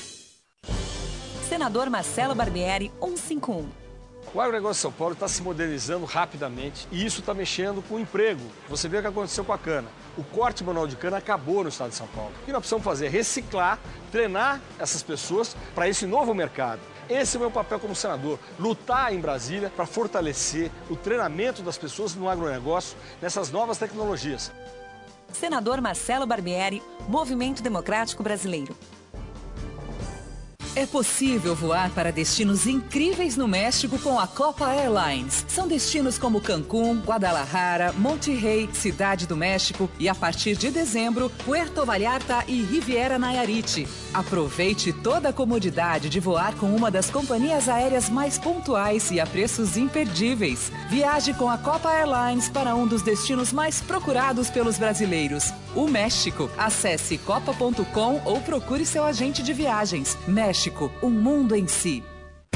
Senador 1.47 1.87
Marcelo 1.87 2.33
Barbieri, 2.33 2.91
151. 2.99 3.69
O 4.33 4.41
agronegócio 4.41 4.73
de 4.73 4.81
São 4.81 4.91
Paulo 4.91 5.13
está 5.13 5.27
se 5.27 5.43
modernizando 5.43 6.03
rapidamente 6.03 6.87
e 6.91 7.05
isso 7.05 7.19
está 7.19 7.31
mexendo 7.31 7.87
com 7.87 7.95
o 7.95 7.99
emprego. 7.99 8.41
Você 8.67 8.87
vê 8.87 8.97
o 8.97 9.01
que 9.01 9.07
aconteceu 9.07 9.45
com 9.45 9.53
a 9.53 9.59
cana. 9.59 9.87
O 10.17 10.23
corte 10.23 10.63
manual 10.63 10.87
de 10.87 10.95
cana 10.95 11.17
acabou 11.17 11.61
no 11.61 11.69
estado 11.69 11.89
de 11.89 11.95
São 11.95 12.07
Paulo. 12.07 12.31
O 12.41 12.45
que 12.45 12.51
nós 12.51 12.61
precisamos 12.61 12.83
fazer 12.83 13.05
é 13.05 13.09
reciclar, 13.09 13.77
treinar 14.11 14.59
essas 14.79 15.03
pessoas 15.03 15.55
para 15.75 15.87
esse 15.87 16.07
novo 16.07 16.33
mercado. 16.33 16.79
Esse 17.07 17.35
é 17.35 17.37
o 17.37 17.41
meu 17.41 17.51
papel 17.51 17.79
como 17.79 17.95
senador, 17.95 18.39
lutar 18.57 19.13
em 19.13 19.19
Brasília 19.19 19.69
para 19.69 19.85
fortalecer 19.85 20.71
o 20.89 20.95
treinamento 20.95 21.61
das 21.61 21.77
pessoas 21.77 22.15
no 22.15 22.27
agronegócio, 22.27 22.97
nessas 23.21 23.51
novas 23.51 23.77
tecnologias. 23.77 24.51
Senador 25.31 25.81
Marcelo 25.81 26.25
Barbieri, 26.25 26.81
Movimento 27.07 27.61
Democrático 27.61 28.23
Brasileiro. 28.23 28.75
É 30.73 30.85
possível 30.85 31.53
voar 31.53 31.89
para 31.89 32.13
destinos 32.13 32.65
incríveis 32.65 33.35
no 33.35 33.45
México 33.45 33.99
com 33.99 34.17
a 34.17 34.25
Copa 34.25 34.71
Airlines. 34.71 35.45
São 35.45 35.67
destinos 35.67 36.17
como 36.17 36.39
Cancún, 36.39 37.01
Guadalajara, 37.01 37.91
Monterrey, 37.91 38.69
Cidade 38.71 39.27
do 39.27 39.35
México 39.35 39.89
e 39.99 40.07
a 40.07 40.15
partir 40.15 40.55
de 40.55 40.71
dezembro, 40.71 41.29
Puerto 41.43 41.85
Vallarta 41.85 42.45
e 42.47 42.61
Riviera 42.61 43.19
Nayarit. 43.19 43.85
Aproveite 44.13 44.93
toda 44.93 45.29
a 45.29 45.33
comodidade 45.33 46.07
de 46.07 46.21
voar 46.21 46.55
com 46.55 46.73
uma 46.73 46.89
das 46.89 47.09
companhias 47.09 47.67
aéreas 47.67 48.09
mais 48.09 48.37
pontuais 48.37 49.11
e 49.11 49.19
a 49.19 49.27
preços 49.27 49.75
imperdíveis. 49.75 50.71
Viaje 50.89 51.33
com 51.33 51.49
a 51.49 51.57
Copa 51.57 51.91
Airlines 51.91 52.47
para 52.47 52.75
um 52.75 52.87
dos 52.87 53.01
destinos 53.01 53.51
mais 53.51 53.81
procurados 53.81 54.49
pelos 54.49 54.77
brasileiros, 54.77 55.53
o 55.75 55.85
México. 55.85 56.49
Acesse 56.57 57.17
copa.com 57.17 58.21
ou 58.23 58.39
procure 58.39 58.85
seu 58.85 59.03
agente 59.03 59.43
de 59.43 59.51
viagens. 59.51 60.17
México 60.25 60.60
México, 60.61 60.91
um 61.01 61.09
mundo 61.09 61.55
em 61.55 61.67
si. 61.67 62.03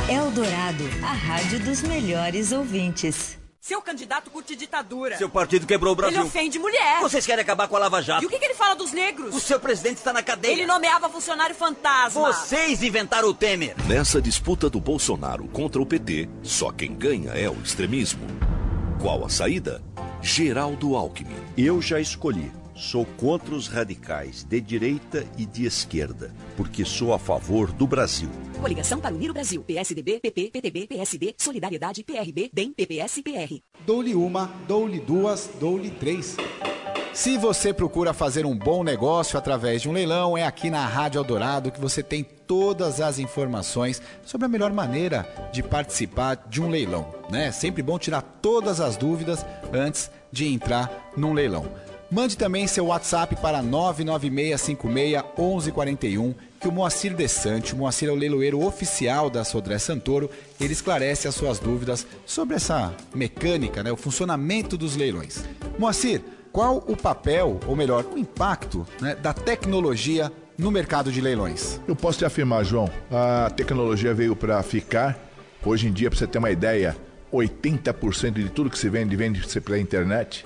Eldorado, 0.08 0.84
a 1.02 1.12
rádio 1.12 1.60
dos 1.62 1.82
melhores 1.82 2.52
ouvintes. 2.52 3.36
Seu 3.60 3.82
candidato 3.82 4.30
curte 4.30 4.56
ditadura. 4.56 5.18
Seu 5.18 5.28
partido 5.28 5.66
quebrou 5.66 5.94
o 5.94 5.96
Brasil. 5.96 6.20
Ele 6.20 6.28
ofende 6.28 6.60
mulher. 6.60 7.02
Vocês 7.02 7.26
querem 7.26 7.42
acabar 7.42 7.68
com 7.68 7.76
a 7.76 7.80
Lava 7.80 8.04
Jato. 8.04 8.22
E 8.24 8.28
o 8.28 8.30
que, 8.30 8.38
que 8.38 8.46
ele 8.46 8.54
fala 8.54 8.76
dos 8.76 8.92
negros? 8.92 9.34
O 9.34 9.40
seu 9.40 9.60
presidente 9.60 9.98
está 9.98 10.14
na 10.14 10.22
cadeia. 10.22 10.52
Ele 10.54 10.68
nomeava 10.68 11.10
funcionário 11.10 11.56
fantasma. 11.56 12.32
Vocês 12.32 12.84
inventaram 12.84 13.28
o 13.28 13.34
Temer. 13.34 13.74
Nessa 13.88 14.22
disputa 14.22 14.70
do 14.70 14.80
Bolsonaro 14.80 15.48
contra 15.48 15.82
o 15.82 15.86
PT, 15.86 16.30
só 16.44 16.72
quem 16.72 16.94
ganha 16.94 17.32
é 17.32 17.50
o 17.50 17.60
extremismo. 17.60 18.28
Qual 19.02 19.26
a 19.26 19.30
saída? 19.30 19.82
Geraldo 20.22 20.96
Alckmin. 20.96 21.44
Eu 21.58 21.82
já 21.82 22.00
escolhi. 22.00 22.52
Sou 22.75 23.05
contra 23.05 23.55
os 23.55 23.70
radicais 23.70 24.44
de 24.44 24.60
direita 24.60 25.25
e 25.38 25.46
de 25.46 25.65
esquerda, 25.65 26.36
porque 26.58 26.84
sou 26.84 27.13
a 27.13 27.17
favor 27.17 27.72
do 27.72 27.88
Brasil. 27.88 28.29
Coligação 28.60 29.00
para 29.00 29.15
unir 29.15 29.29
o 29.29 29.34
Brasil. 29.34 29.63
PSDB, 29.63 30.20
PP, 30.20 30.51
PTB, 30.51 30.88
PSD, 30.88 31.36
Solidariedade, 31.38 32.03
PRB, 32.03 32.50
DEM, 32.51 32.74
PPS, 32.74 33.22
PR. 33.22 33.62
Dou-lhe 33.86 34.13
uma, 34.13 34.51
dou-lhe 34.67 35.00
duas, 35.00 35.50
dou-lhe 35.58 35.89
três. 35.89 36.36
Se 37.13 37.38
você 37.38 37.74
procura 37.74 38.13
fazer 38.13 38.46
um 38.46 38.58
bom 38.58 38.84
negócio 38.84 39.39
através 39.39 39.82
de 39.82 39.88
um 39.88 39.94
leilão, 39.94 40.38
é 40.38 40.44
aqui 40.44 40.70
na 40.70 40.86
Rádio 40.86 41.20
Eldorado 41.20 41.72
que 41.72 41.79
você 41.79 42.03
tem 42.03 42.25
todas 42.25 43.00
as 43.00 43.20
informações 43.20 44.01
sobre 44.25 44.48
a 44.48 44.50
melhor 44.50 44.74
maneira 44.74 45.25
de 45.53 45.63
participar 45.63 46.36
de 46.50 46.62
um 46.62 46.67
leilão. 46.67 47.08
Né? 47.29 47.53
Sempre 47.53 47.82
bom 47.82 47.98
tirar 47.98 48.22
todas 48.22 48.82
as 48.82 48.98
dúvidas 48.98 49.46
antes 49.72 50.12
de 50.29 50.53
entrar 50.53 51.10
num 51.15 51.32
leilão. 51.32 51.65
Mande 52.16 52.36
também 52.38 52.66
seu 52.66 52.86
WhatsApp 52.86 53.36
para 53.42 53.62
996561141, 53.62 56.34
que 56.62 56.68
o 56.70 56.72
Moacir 56.72 57.14
Desante, 57.14 57.74
o 57.74 57.78
Moacir 57.78 58.08
é 58.08 58.12
o 58.14 58.16
leiloeiro 58.16 58.66
oficial 58.66 59.30
da 59.30 59.44
Sodré 59.44 59.78
Santoro, 59.78 60.30
ele 60.58 60.72
esclarece 60.72 61.28
as 61.28 61.36
suas 61.36 61.60
dúvidas 61.60 62.08
sobre 62.26 62.56
essa 62.56 62.96
mecânica, 63.14 63.84
né, 63.84 63.92
o 63.92 63.98
funcionamento 63.98 64.78
dos 64.78 64.96
leilões. 64.96 65.44
Moacir, 65.78 66.22
qual 66.54 66.82
o 66.88 66.96
papel, 66.96 67.60
ou 67.68 67.76
melhor, 67.76 68.06
o 68.06 68.18
impacto 68.18 68.88
né, 69.02 69.14
da 69.16 69.34
tecnologia 69.34 70.32
no 70.58 70.72
mercado 70.72 71.12
de 71.12 71.20
leilões? 71.20 71.82
Eu 71.86 71.98
posso 71.98 72.20
te 72.20 72.24
afirmar, 72.24 72.64
João, 72.64 72.90
a 73.12 73.50
tecnologia 73.50 74.14
veio 74.14 74.38
para 74.38 74.64
ficar. 74.64 75.20
Hoje 75.66 75.90
em 75.90 75.92
dia, 75.92 76.10
para 76.10 76.18
você 76.18 76.26
ter 76.26 76.38
uma 76.38 76.50
ideia, 76.50 76.96
80% 77.34 78.36
de 78.36 78.48
tudo 78.48 78.70
que 78.70 78.80
se 78.80 78.88
vende 78.88 79.18
vende-se 79.18 79.60
pela 79.60 79.78
internet. 79.78 80.46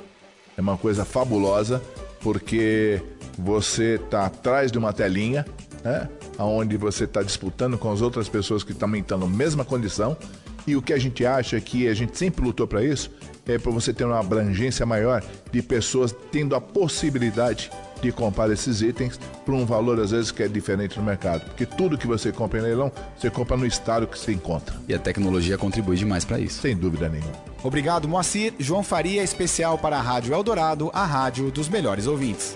É 0.60 0.62
uma 0.62 0.78
coisa 0.78 1.06
fabulosa, 1.06 1.82
porque 2.20 3.02
você 3.38 3.96
está 3.96 4.26
atrás 4.26 4.70
de 4.70 4.78
uma 4.78 4.92
telinha, 4.92 5.46
né? 5.82 6.10
onde 6.38 6.76
você 6.76 7.06
está 7.06 7.24
disputando 7.24 7.78
com 7.78 7.90
as 7.90 8.02
outras 8.02 8.28
pessoas 8.28 8.62
que 8.62 8.74
também 8.74 9.00
estão 9.00 9.18
na 9.18 9.26
mesma 9.26 9.64
condição. 9.64 10.18
E 10.68 10.76
o 10.76 10.82
que 10.82 10.92
a 10.92 11.00
gente 11.00 11.26
acha 11.26 11.56
é 11.56 11.62
que 11.62 11.88
a 11.88 11.94
gente 11.94 12.18
sempre 12.18 12.44
lutou 12.44 12.68
para 12.68 12.84
isso 12.84 13.10
é 13.48 13.58
para 13.58 13.72
você 13.72 13.94
ter 13.94 14.04
uma 14.04 14.20
abrangência 14.20 14.86
maior 14.86 15.24
de 15.50 15.62
pessoas 15.62 16.14
tendo 16.30 16.54
a 16.54 16.60
possibilidade 16.60 17.72
de 18.02 18.12
comprar 18.12 18.50
esses 18.52 18.82
itens 18.82 19.20
por 19.46 19.54
um 19.54 19.66
valor 19.66 20.00
às 20.00 20.12
vezes 20.12 20.32
que 20.32 20.44
é 20.44 20.48
diferente 20.48 20.98
no 20.98 21.04
mercado. 21.04 21.46
Porque 21.46 21.66
tudo 21.66 21.98
que 21.98 22.08
você 22.08 22.32
compra 22.32 22.60
em 22.60 22.64
leilão, 22.64 22.92
você 23.18 23.30
compra 23.30 23.58
no 23.58 23.66
estado 23.66 24.08
que 24.08 24.18
você 24.18 24.32
encontra. 24.32 24.76
E 24.88 24.94
a 24.94 25.00
tecnologia 25.00 25.58
contribui 25.58 25.98
demais 25.98 26.26
para 26.26 26.40
isso. 26.40 26.62
Sem 26.62 26.76
dúvida 26.76 27.10
nenhuma. 27.10 27.34
Obrigado, 27.64 28.08
Moacir. 28.08 28.54
João 28.58 28.84
Faria, 28.84 29.24
especial 29.24 29.78
para 29.78 29.98
a 29.98 30.02
Rádio 30.02 30.34
Eldorado, 30.34 30.90
a 30.94 31.06
rádio 31.06 31.52
dos 31.52 31.68
melhores 31.68 32.08
ouvintes. 32.08 32.56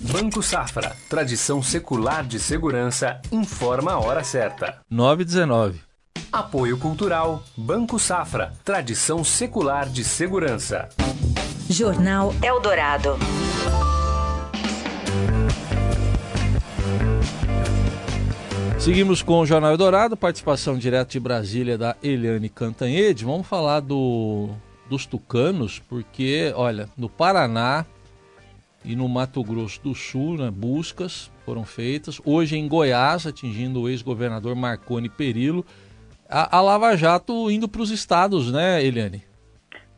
Banco 0.00 0.42
Safra, 0.42 0.96
tradição 1.08 1.62
secular 1.62 2.24
de 2.24 2.38
segurança, 2.38 3.20
informa 3.32 3.92
a 3.92 3.98
hora 3.98 4.22
certa. 4.22 4.80
919. 4.88 5.87
Apoio 6.30 6.76
Cultural, 6.76 7.42
Banco 7.56 7.98
Safra, 7.98 8.52
tradição 8.62 9.24
secular 9.24 9.88
de 9.88 10.04
segurança. 10.04 10.90
Jornal 11.70 12.34
Eldorado. 12.42 13.16
Seguimos 18.78 19.22
com 19.22 19.40
o 19.40 19.46
Jornal 19.46 19.70
Eldorado, 19.70 20.18
participação 20.18 20.76
direto 20.76 21.12
de 21.12 21.20
Brasília 21.20 21.78
da 21.78 21.96
Eliane 22.02 22.50
Cantanhede. 22.50 23.24
Vamos 23.24 23.46
falar 23.46 23.80
do, 23.80 24.50
dos 24.88 25.06
tucanos, 25.06 25.78
porque, 25.78 26.52
olha, 26.54 26.90
no 26.94 27.08
Paraná 27.08 27.86
e 28.84 28.94
no 28.94 29.08
Mato 29.08 29.42
Grosso 29.42 29.80
do 29.82 29.94
Sul, 29.94 30.36
né, 30.36 30.50
buscas 30.50 31.30
foram 31.46 31.64
feitas. 31.64 32.20
Hoje 32.22 32.58
em 32.58 32.68
Goiás, 32.68 33.26
atingindo 33.26 33.80
o 33.80 33.88
ex-governador 33.88 34.54
Marconi 34.54 35.08
Perillo. 35.08 35.64
A, 36.28 36.58
a 36.58 36.60
Lava 36.60 36.96
Jato 36.96 37.50
indo 37.50 37.68
para 37.68 37.80
os 37.80 37.90
estados, 37.90 38.52
né, 38.52 38.84
Eliane? 38.84 39.22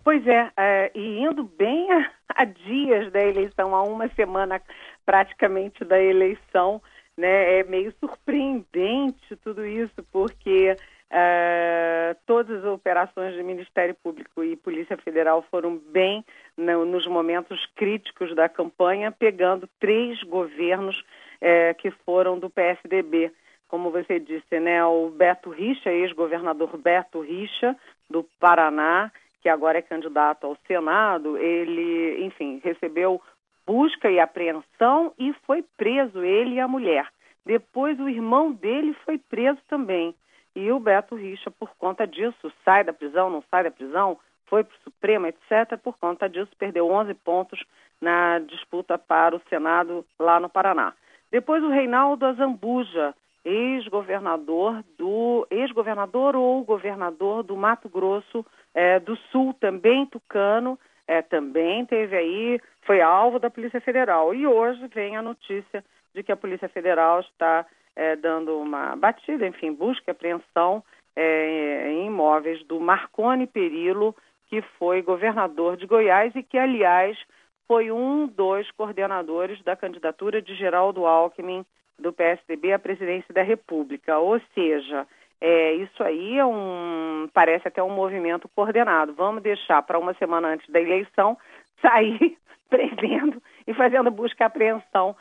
Pois 0.05 0.27
é, 0.27 0.51
é, 0.57 0.91
e 0.95 1.21
indo 1.21 1.45
bem 1.45 1.91
a, 1.93 2.11
a 2.37 2.45
dias 2.45 3.13
da 3.13 3.21
eleição, 3.21 3.75
a 3.75 3.83
uma 3.83 4.09
semana 4.11 4.61
praticamente 5.05 5.85
da 5.85 6.01
eleição, 6.01 6.81
né? 7.17 7.59
É 7.59 7.65
meio 7.65 7.93
surpreendente 8.01 9.37
tudo 9.43 9.67
isso, 9.67 10.03
porque 10.11 10.77
uh, 11.11 12.17
todas 12.27 12.65
as 12.65 12.73
operações 12.73 13.37
do 13.37 13.45
Ministério 13.45 13.95
Público 14.03 14.43
e 14.43 14.57
Polícia 14.57 14.97
Federal 14.97 15.45
foram 15.51 15.77
bem 15.77 16.25
no, 16.57 16.85
nos 16.87 17.07
momentos 17.07 17.59
críticos 17.77 18.35
da 18.35 18.49
campanha, 18.49 19.13
pegando 19.13 19.69
três 19.79 20.23
governos 20.23 20.97
uh, 20.99 21.75
que 21.79 21.91
foram 21.91 22.39
do 22.39 22.49
PSDB. 22.49 23.33
Como 23.71 23.91
você 23.91 24.19
disse, 24.19 24.59
né? 24.59 24.85
O 24.85 25.11
Beto 25.11 25.51
Richa, 25.51 25.91
ex-governador 25.91 26.77
Beto 26.77 27.21
Richa, 27.21 27.77
do 28.11 28.25
Paraná, 28.41 29.13
que 29.41 29.49
agora 29.49 29.79
é 29.79 29.83
candidato 29.83 30.45
ao 30.47 30.57
Senado, 30.67 31.39
ele, 31.39 32.25
enfim, 32.25 32.61
recebeu 32.63 33.23
busca 33.65 34.11
e 34.11 34.19
apreensão 34.19 35.13
e 35.17 35.33
foi 35.47 35.63
preso, 35.77 36.25
ele 36.25 36.57
e 36.57 36.61
a 36.61 36.67
mulher. 36.67 37.07
Depois 37.47 37.99
o 38.01 38.09
irmão 38.09 38.51
dele 38.51 38.93
foi 39.05 39.17
preso 39.17 39.61
também. 39.69 40.13
E 40.57 40.73
o 40.73 40.81
Beto 40.81 41.15
Richa, 41.15 41.51
por 41.53 41.71
conta 41.79 42.05
disso, 42.05 42.53
sai 42.65 42.83
da 42.83 42.93
prisão, 42.93 43.31
não 43.31 43.43
sai 43.49 43.63
da 43.63 43.71
prisão, 43.71 44.19
foi 44.47 44.65
para 44.65 44.75
o 44.75 44.83
Supremo, 44.83 45.27
etc. 45.29 45.79
Por 45.81 45.97
conta 45.99 46.29
disso, 46.29 46.51
perdeu 46.59 46.91
11 46.91 47.15
pontos 47.15 47.63
na 48.01 48.41
disputa 48.41 48.99
para 48.99 49.37
o 49.37 49.43
Senado 49.49 50.05
lá 50.19 50.41
no 50.41 50.49
Paraná. 50.49 50.93
Depois 51.31 51.63
o 51.63 51.69
Reinaldo 51.69 52.27
Azambuja, 52.27 53.15
ex-governador 53.45 54.85
do 54.99 55.47
ex-governador 55.51 56.37
ou 56.37 56.63
governador 56.63 57.43
do 57.43 57.57
Mato 57.57 57.89
Grosso 57.89 58.45
é, 58.75 59.01
do 59.01 59.17
Sul, 59.31 59.55
também 59.55 60.07
tucano, 60.07 60.79
é, 61.07 61.23
também 61.23 61.85
teve 61.87 62.17
aí, 62.17 62.61
foi 62.83 63.01
alvo 63.01 63.39
da 63.39 63.51
Polícia 63.51 63.81
Federal. 63.81 64.35
E 64.35 64.47
hoje 64.47 64.87
vem 64.95 65.17
a 65.17 65.23
notícia 65.23 65.85
de 66.15 66.23
que 66.23 66.33
a 66.33 66.37
Polícia 66.37 66.69
Federal 66.69 67.21
está 67.21 67.67
é, 67.97 68.17
dando 68.17 68.59
uma 68.59 68.95
batida, 68.97 69.47
enfim, 69.47 69.73
busca 69.73 70.05
e 70.09 70.13
apreensão 70.13 70.85
é, 71.17 71.91
em 71.91 72.07
imóveis 72.07 72.65
do 72.65 72.79
Marconi 72.79 73.47
Perillo, 73.47 74.15
que 74.49 74.63
foi 74.79 75.03
governador 75.03 75.77
de 75.77 75.87
Goiás 75.87 76.35
e 76.35 76.43
que, 76.43 76.59
aliás, 76.59 77.19
foi 77.67 77.91
um 77.91 78.27
dos 78.27 78.71
coordenadores 78.73 79.63
da 79.63 79.77
candidatura 79.77 80.43
de 80.43 80.55
Geraldo 80.55 81.07
Alckmin 81.07 81.65
do 82.01 82.13
PSDB 82.13 82.73
à 82.73 82.79
presidência 82.79 83.33
da 83.33 83.43
República. 83.43 84.19
Ou 84.19 84.41
seja, 84.55 85.07
é, 85.41 85.73
isso 85.75 86.03
aí 86.03 86.39
é 86.39 86.45
um, 86.45 87.29
parece 87.33 87.69
até 87.69 87.83
um 87.83 87.91
movimento 87.91 88.49
coordenado. 88.49 89.15
Vamos 89.15 89.43
deixar 89.43 89.83
para 89.83 89.99
uma 89.99 90.15
semana 90.15 90.49
antes 90.49 90.69
da 90.71 90.81
eleição 90.81 91.37
sair 91.81 92.37
prendendo 92.69 93.43
e 93.67 93.75
fazendo 93.75 94.11
busca 94.11 94.45
e 94.45 94.47
apreensão 94.47 95.17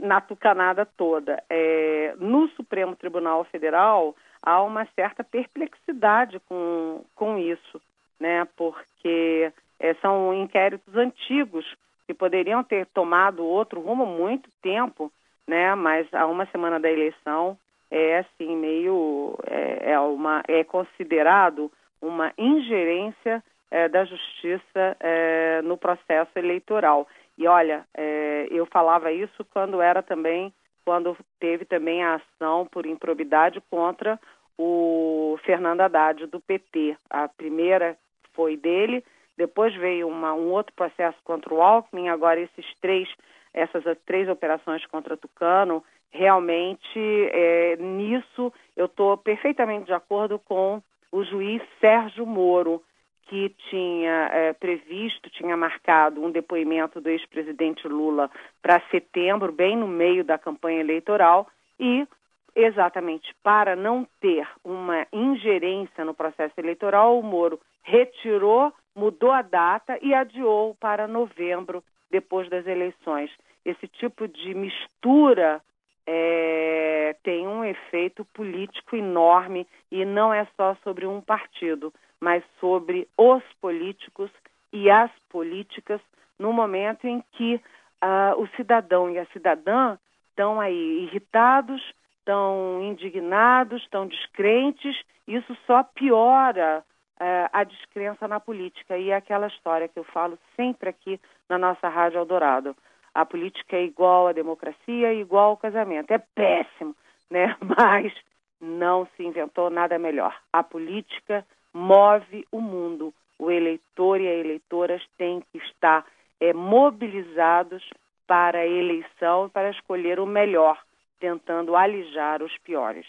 na 0.00 0.20
tucanada 0.20 0.86
toda. 0.86 1.42
É, 1.50 2.14
no 2.18 2.48
Supremo 2.50 2.96
Tribunal 2.96 3.44
Federal 3.44 4.16
há 4.42 4.62
uma 4.62 4.86
certa 4.94 5.22
perplexidade 5.22 6.40
com, 6.48 7.04
com 7.14 7.38
isso, 7.38 7.80
né? 8.18 8.46
Porque 8.56 9.52
é, 9.78 9.94
são 9.94 10.32
inquéritos 10.34 10.96
antigos 10.96 11.66
que 12.06 12.14
poderiam 12.14 12.64
ter 12.64 12.86
tomado 12.86 13.44
outro 13.44 13.80
rumo 13.80 14.06
muito 14.06 14.48
tempo, 14.62 15.12
né? 15.48 15.74
Mas 15.74 16.06
há 16.12 16.26
uma 16.26 16.46
semana 16.46 16.78
da 16.78 16.90
eleição 16.90 17.58
é 17.90 18.18
assim 18.18 18.54
meio 18.54 19.34
é, 19.46 19.92
é 19.92 20.00
uma 20.00 20.42
é 20.46 20.62
considerado 20.62 21.72
uma 22.00 22.32
ingerência 22.36 23.42
é, 23.70 23.88
da 23.88 24.04
justiça 24.04 24.96
é, 25.00 25.62
no 25.62 25.76
processo 25.76 26.30
eleitoral. 26.36 27.08
E 27.36 27.46
olha, 27.46 27.86
é, 27.96 28.46
eu 28.50 28.66
falava 28.66 29.12
isso 29.12 29.44
quando 29.52 29.80
era 29.80 30.02
também, 30.02 30.52
quando 30.84 31.16
teve 31.38 31.64
também 31.64 32.02
a 32.02 32.16
ação 32.16 32.66
por 32.66 32.86
improbidade 32.86 33.60
contra 33.70 34.18
o 34.56 35.38
Fernando 35.44 35.82
Haddad 35.82 36.26
do 36.26 36.40
PT. 36.40 36.96
A 37.08 37.28
primeira 37.28 37.96
foi 38.32 38.56
dele, 38.56 39.04
depois 39.36 39.74
veio 39.74 40.08
uma, 40.08 40.34
um 40.34 40.50
outro 40.50 40.74
processo 40.74 41.16
contra 41.22 41.54
o 41.54 41.62
Alckmin, 41.62 42.08
agora 42.08 42.40
esses 42.40 42.66
três, 42.80 43.08
essas 43.52 43.84
três 44.04 44.28
operações 44.28 44.84
contra 44.86 45.16
Tucano, 45.16 45.82
realmente 46.10 46.98
é, 47.32 47.76
nisso 47.76 48.52
eu 48.76 48.86
estou 48.86 49.16
perfeitamente 49.16 49.86
de 49.86 49.92
acordo 49.92 50.38
com 50.38 50.82
o 51.10 51.24
juiz 51.24 51.62
Sérgio 51.80 52.26
Moro, 52.26 52.82
que 53.22 53.50
tinha 53.70 54.30
é, 54.32 54.52
previsto, 54.54 55.28
tinha 55.30 55.56
marcado 55.56 56.22
um 56.22 56.30
depoimento 56.30 57.00
do 57.00 57.10
ex-presidente 57.10 57.86
Lula 57.86 58.30
para 58.62 58.82
setembro, 58.90 59.52
bem 59.52 59.76
no 59.76 59.86
meio 59.86 60.24
da 60.24 60.38
campanha 60.38 60.80
eleitoral, 60.80 61.46
e 61.78 62.06
exatamente 62.54 63.34
para 63.42 63.76
não 63.76 64.06
ter 64.20 64.48
uma 64.64 65.06
ingerência 65.12 66.04
no 66.04 66.14
processo 66.14 66.54
eleitoral, 66.58 67.18
o 67.18 67.22
Moro 67.22 67.60
retirou, 67.82 68.72
mudou 68.94 69.30
a 69.30 69.42
data 69.42 69.98
e 70.02 70.12
adiou 70.12 70.74
para 70.80 71.06
novembro, 71.06 71.84
depois 72.10 72.48
das 72.48 72.66
eleições. 72.66 73.30
Esse 73.64 73.86
tipo 73.88 74.26
de 74.26 74.54
mistura 74.54 75.60
é, 76.06 77.16
tem 77.22 77.46
um 77.46 77.64
efeito 77.64 78.24
político 78.26 78.96
enorme 78.96 79.66
e 79.90 80.04
não 80.04 80.32
é 80.32 80.46
só 80.56 80.76
sobre 80.82 81.06
um 81.06 81.20
partido 81.20 81.92
mas 82.20 82.42
sobre 82.60 83.08
os 83.16 83.42
políticos 83.60 84.30
e 84.72 84.90
as 84.90 85.10
políticas 85.28 86.00
no 86.38 86.52
momento 86.52 87.06
em 87.06 87.22
que 87.32 87.56
uh, 87.56 88.40
o 88.40 88.46
cidadão 88.56 89.10
e 89.10 89.18
a 89.18 89.26
cidadã 89.26 89.96
estão 90.30 90.60
aí 90.60 91.04
irritados, 91.04 91.82
estão 92.18 92.82
indignados, 92.82 93.82
estão 93.82 94.06
descrentes. 94.06 94.96
Isso 95.26 95.56
só 95.66 95.82
piora 95.82 96.84
uh, 97.20 97.48
a 97.52 97.64
descrença 97.64 98.26
na 98.26 98.40
política. 98.40 98.96
E 98.96 99.10
é 99.10 99.16
aquela 99.16 99.46
história 99.46 99.88
que 99.88 99.98
eu 99.98 100.04
falo 100.04 100.38
sempre 100.56 100.88
aqui 100.88 101.20
na 101.48 101.58
nossa 101.58 101.88
Rádio 101.88 102.18
Eldorado. 102.18 102.76
A 103.14 103.24
política 103.26 103.76
é 103.76 103.84
igual 103.84 104.28
à 104.28 104.32
democracia, 104.32 105.12
igual 105.12 105.50
ao 105.50 105.56
casamento. 105.56 106.12
É 106.12 106.18
péssimo, 106.18 106.94
né? 107.30 107.56
Mas 107.60 108.12
não 108.60 109.06
se 109.16 109.22
inventou 109.22 109.70
nada 109.70 109.98
melhor. 109.98 110.36
A 110.52 110.62
política 110.62 111.44
move 111.72 112.46
o 112.50 112.60
mundo. 112.60 113.12
O 113.38 113.50
eleitor 113.50 114.20
e 114.20 114.28
as 114.28 114.44
eleitoras 114.44 115.02
têm 115.16 115.42
que 115.52 115.58
estar 115.58 116.04
é, 116.40 116.52
mobilizados 116.52 117.88
para 118.26 118.58
a 118.58 118.66
eleição 118.66 119.46
e 119.46 119.50
para 119.50 119.70
escolher 119.70 120.20
o 120.20 120.26
melhor, 120.26 120.78
tentando 121.18 121.74
alijar 121.74 122.42
os 122.42 122.56
piores. 122.58 123.06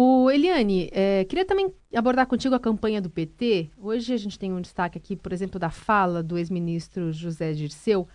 O 0.00 0.30
Eliane, 0.30 0.88
é, 0.92 1.24
queria 1.24 1.44
também 1.44 1.74
abordar 1.92 2.24
contigo 2.28 2.54
a 2.54 2.60
campanha 2.60 3.02
do 3.02 3.10
PT. 3.10 3.68
Hoje 3.76 4.14
a 4.14 4.16
gente 4.16 4.38
tem 4.38 4.52
um 4.52 4.60
destaque 4.60 4.96
aqui, 4.96 5.16
por 5.16 5.32
exemplo, 5.32 5.58
da 5.58 5.70
fala 5.70 6.22
do 6.22 6.38
ex-ministro 6.38 7.12
José 7.12 7.52
Dirceu, 7.52 8.06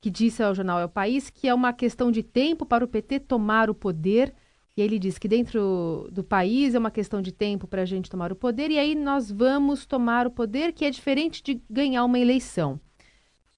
que 0.00 0.08
disse 0.08 0.40
ao 0.40 0.54
jornal 0.54 0.78
É 0.78 0.84
o 0.84 0.88
País 0.88 1.30
que 1.30 1.48
é 1.48 1.52
uma 1.52 1.72
questão 1.72 2.12
de 2.12 2.22
tempo 2.22 2.64
para 2.64 2.84
o 2.84 2.86
PT 2.86 3.18
tomar 3.18 3.68
o 3.68 3.74
poder 3.74 4.32
e 4.76 4.82
ele 4.82 5.00
diz 5.00 5.18
que 5.18 5.26
dentro 5.26 6.08
do 6.12 6.22
país 6.22 6.76
é 6.76 6.78
uma 6.78 6.92
questão 6.92 7.20
de 7.20 7.32
tempo 7.32 7.66
para 7.66 7.82
a 7.82 7.86
gente 7.86 8.08
tomar 8.08 8.30
o 8.30 8.36
poder, 8.36 8.70
e 8.70 8.78
aí 8.78 8.94
nós 8.94 9.28
vamos 9.28 9.84
tomar 9.84 10.28
o 10.28 10.30
poder, 10.30 10.72
que 10.72 10.84
é 10.84 10.90
diferente 10.90 11.42
de 11.42 11.60
ganhar 11.68 12.04
uma 12.04 12.20
eleição. 12.20 12.78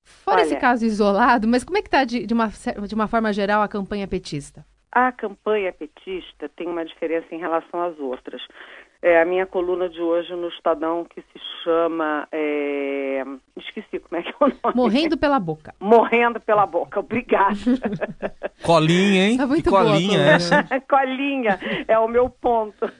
Fora 0.02 0.40
Olha, 0.40 0.46
esse 0.46 0.56
caso 0.56 0.86
isolado, 0.86 1.46
mas 1.46 1.62
como 1.62 1.76
é 1.76 1.82
que 1.82 1.88
está, 1.88 2.02
de, 2.04 2.24
de, 2.24 2.32
uma, 2.32 2.50
de 2.88 2.94
uma 2.94 3.06
forma 3.06 3.30
geral, 3.30 3.60
a 3.62 3.68
campanha 3.68 4.08
petista? 4.08 4.64
A 4.94 5.10
campanha 5.10 5.72
petista 5.72 6.48
tem 6.56 6.68
uma 6.68 6.84
diferença 6.84 7.26
em 7.34 7.38
relação 7.38 7.82
às 7.82 7.98
outras 7.98 8.40
é, 9.04 9.20
a 9.20 9.24
minha 9.26 9.44
coluna 9.44 9.86
de 9.86 10.00
hoje 10.00 10.32
no 10.34 10.48
Estadão, 10.48 11.04
que 11.04 11.20
se 11.20 11.38
chama. 11.62 12.26
É... 12.32 13.22
Esqueci 13.54 13.98
como 13.98 14.18
é 14.18 14.22
que 14.22 14.30
é 14.30 14.34
o 14.40 14.48
nome. 14.48 14.74
Morrendo 14.74 15.18
pela 15.18 15.38
boca. 15.38 15.74
Morrendo 15.78 16.40
pela 16.40 16.64
boca, 16.64 17.00
obrigada. 17.00 17.54
colinha, 18.64 19.28
hein? 19.28 19.36
Tá 19.36 19.46
muito 19.46 19.64
que 19.64 19.68
colinha 19.68 20.18
boa, 20.18 20.30
essa? 20.30 20.64
colinha, 20.88 21.60
é 21.86 21.98
o 21.98 22.08
meu 22.08 22.30
ponto. 22.30 22.90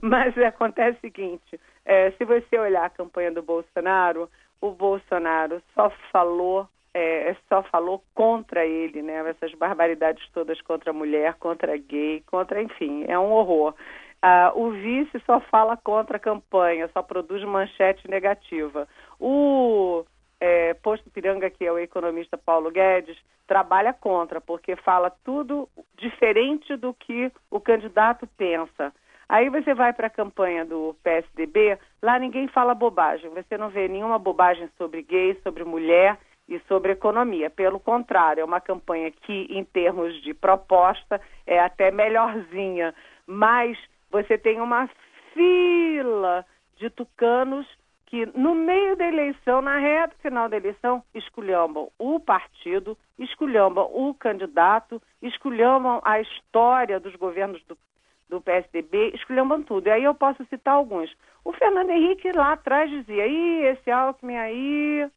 Mas 0.00 0.38
acontece 0.38 0.98
o 0.98 1.00
seguinte: 1.00 1.58
é, 1.84 2.12
se 2.12 2.24
você 2.24 2.56
olhar 2.56 2.84
a 2.84 2.90
campanha 2.90 3.32
do 3.32 3.42
Bolsonaro, 3.42 4.30
o 4.60 4.70
Bolsonaro 4.70 5.60
só 5.74 5.90
falou 6.12 6.68
é, 6.94 7.34
só 7.48 7.62
falou 7.64 8.02
contra 8.14 8.66
ele, 8.66 9.02
né? 9.02 9.28
Essas 9.30 9.54
barbaridades 9.54 10.28
todas 10.32 10.60
contra 10.60 10.90
a 10.90 10.94
mulher, 10.94 11.34
contra 11.34 11.74
a 11.74 11.76
gay, 11.76 12.22
contra, 12.26 12.62
enfim, 12.62 13.04
é 13.08 13.18
um 13.18 13.32
horror. 13.32 13.74
Ah, 14.20 14.52
o 14.54 14.70
vice 14.70 15.18
só 15.26 15.40
fala 15.40 15.76
contra 15.76 16.16
a 16.16 16.20
campanha, 16.20 16.88
só 16.92 17.02
produz 17.02 17.42
manchete 17.44 18.08
negativa. 18.08 18.86
O 19.18 20.04
é, 20.38 20.74
Posto 20.74 21.10
Piranga, 21.10 21.50
que 21.50 21.64
é 21.64 21.72
o 21.72 21.78
economista 21.78 22.36
Paulo 22.38 22.70
Guedes, 22.70 23.16
trabalha 23.46 23.92
contra, 23.92 24.40
porque 24.40 24.76
fala 24.76 25.10
tudo 25.24 25.68
diferente 25.96 26.76
do 26.76 26.94
que 26.94 27.32
o 27.50 27.58
candidato 27.58 28.28
pensa. 28.36 28.92
Aí 29.28 29.48
você 29.48 29.72
vai 29.72 29.92
para 29.92 30.08
a 30.08 30.10
campanha 30.10 30.64
do 30.64 30.94
PSDB, 31.02 31.78
lá 32.02 32.18
ninguém 32.18 32.46
fala 32.48 32.74
bobagem, 32.74 33.30
você 33.30 33.56
não 33.56 33.70
vê 33.70 33.88
nenhuma 33.88 34.18
bobagem 34.18 34.68
sobre 34.76 35.02
gay, 35.02 35.40
sobre 35.42 35.64
mulher 35.64 36.18
e 36.48 36.58
sobre 36.68 36.92
economia. 36.92 37.48
Pelo 37.50 37.80
contrário, 37.80 38.40
é 38.40 38.44
uma 38.44 38.60
campanha 38.60 39.10
que, 39.10 39.46
em 39.50 39.64
termos 39.64 40.20
de 40.22 40.34
proposta, 40.34 41.20
é 41.46 41.58
até 41.58 41.90
melhorzinha, 41.90 42.94
mas 43.26 43.78
você 44.10 44.36
tem 44.36 44.60
uma 44.60 44.88
fila 45.32 46.44
de 46.76 46.90
tucanos 46.90 47.66
que, 48.06 48.26
no 48.38 48.54
meio 48.54 48.94
da 48.94 49.06
eleição, 49.06 49.62
na 49.62 49.78
reta 49.78 50.14
final 50.20 50.46
da 50.46 50.58
eleição, 50.58 51.02
esculhambam 51.14 51.90
o 51.98 52.20
partido, 52.20 52.96
esculhambam 53.18 53.88
o 53.90 54.12
candidato, 54.12 55.00
esculhambam 55.22 55.98
a 56.04 56.20
história 56.20 57.00
dos 57.00 57.16
governos 57.16 57.64
do, 57.64 57.78
do 58.28 58.40
PSDB 58.40 59.12
esculhambando 59.14 59.64
tudo. 59.64 59.86
E 59.86 59.90
aí 59.90 60.04
eu 60.04 60.14
posso 60.14 60.44
citar 60.46 60.74
alguns. 60.74 61.10
O 61.42 61.54
Fernando 61.54 61.88
Henrique 61.88 62.30
lá 62.32 62.52
atrás 62.52 62.90
dizia, 62.90 63.26
ih, 63.26 63.64
esse 63.64 63.90
Alckmin 63.90 64.36
aí. 64.36 65.10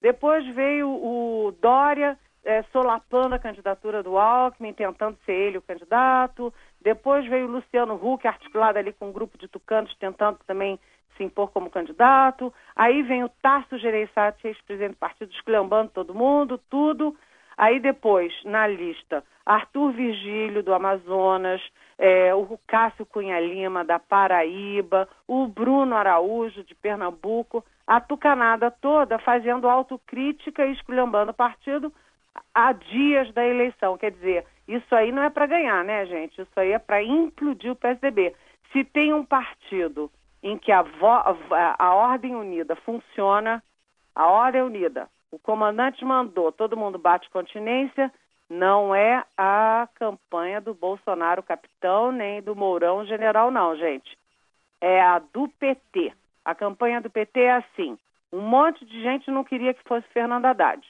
Depois 0.00 0.46
veio 0.54 0.88
o 0.88 1.52
Dória 1.60 2.18
é, 2.44 2.62
solapando 2.72 3.34
a 3.34 3.38
candidatura 3.38 4.02
do 4.02 4.16
Alckmin, 4.16 4.72
tentando 4.72 5.18
ser 5.26 5.32
ele 5.32 5.58
o 5.58 5.62
candidato. 5.62 6.52
Depois 6.80 7.26
veio 7.26 7.46
o 7.46 7.50
Luciano 7.50 7.94
Huck, 7.94 8.26
articulado 8.26 8.78
ali 8.78 8.92
com 8.92 9.08
um 9.08 9.12
grupo 9.12 9.36
de 9.36 9.48
tucanos, 9.48 9.94
tentando 9.96 10.38
também 10.46 10.78
se 11.16 11.24
impor 11.24 11.50
como 11.50 11.68
candidato. 11.68 12.54
Aí 12.74 13.02
vem 13.02 13.24
o 13.24 13.28
Tarso 13.28 13.76
Gereissati, 13.76 14.46
ex-presidente 14.46 14.92
do 14.92 14.98
partido, 14.98 15.32
esculhambando 15.32 15.90
todo 15.90 16.14
mundo, 16.14 16.58
tudo. 16.70 17.16
Aí 17.56 17.80
depois, 17.80 18.32
na 18.44 18.68
lista, 18.68 19.24
Arthur 19.44 19.92
Virgílio, 19.92 20.62
do 20.62 20.72
Amazonas, 20.72 21.60
é, 21.98 22.32
o 22.32 22.58
Cássio 22.66 23.04
Cunha 23.04 23.40
Lima, 23.40 23.84
da 23.84 23.98
Paraíba, 23.98 25.08
o 25.26 25.48
Bruno 25.48 25.96
Araújo, 25.96 26.62
de 26.62 26.74
Pernambuco, 26.74 27.64
a 27.88 28.02
tucanada 28.02 28.70
toda 28.70 29.18
fazendo 29.18 29.66
autocrítica 29.66 30.66
e 30.66 30.72
esculhambando 30.72 31.30
o 31.30 31.34
partido 31.34 31.90
há 32.54 32.70
dias 32.72 33.32
da 33.32 33.46
eleição. 33.46 33.96
Quer 33.96 34.10
dizer, 34.10 34.44
isso 34.68 34.94
aí 34.94 35.10
não 35.10 35.22
é 35.22 35.30
para 35.30 35.46
ganhar, 35.46 35.82
né, 35.82 36.04
gente? 36.04 36.38
Isso 36.38 36.52
aí 36.54 36.72
é 36.72 36.78
para 36.78 37.02
implodir 37.02 37.72
o 37.72 37.76
PSDB. 37.76 38.36
Se 38.72 38.84
tem 38.84 39.14
um 39.14 39.24
partido 39.24 40.10
em 40.42 40.58
que 40.58 40.70
a, 40.70 40.84
a, 41.78 41.94
ordem 41.94 42.36
unida 42.36 42.76
funciona, 42.76 43.62
a 44.14 44.26
ordem 44.26 44.60
unida, 44.60 45.08
o 45.32 45.38
comandante 45.38 46.04
mandou, 46.04 46.52
todo 46.52 46.76
mundo 46.76 46.98
bate 46.98 47.30
continência, 47.30 48.12
não 48.50 48.94
é 48.94 49.24
a 49.34 49.88
campanha 49.94 50.60
do 50.60 50.74
Bolsonaro 50.74 51.42
capitão, 51.42 52.12
nem 52.12 52.42
do 52.42 52.54
Mourão 52.54 53.06
general, 53.06 53.50
não, 53.50 53.74
gente. 53.76 54.18
É 54.78 55.00
a 55.00 55.18
do 55.18 55.48
PT. 55.48 56.12
A 56.48 56.54
campanha 56.54 56.98
do 56.98 57.10
PT 57.10 57.40
é 57.40 57.56
assim: 57.56 57.98
um 58.32 58.40
monte 58.40 58.82
de 58.86 59.02
gente 59.02 59.30
não 59.30 59.44
queria 59.44 59.74
que 59.74 59.86
fosse 59.86 60.08
Fernando 60.08 60.46
Haddad. 60.46 60.82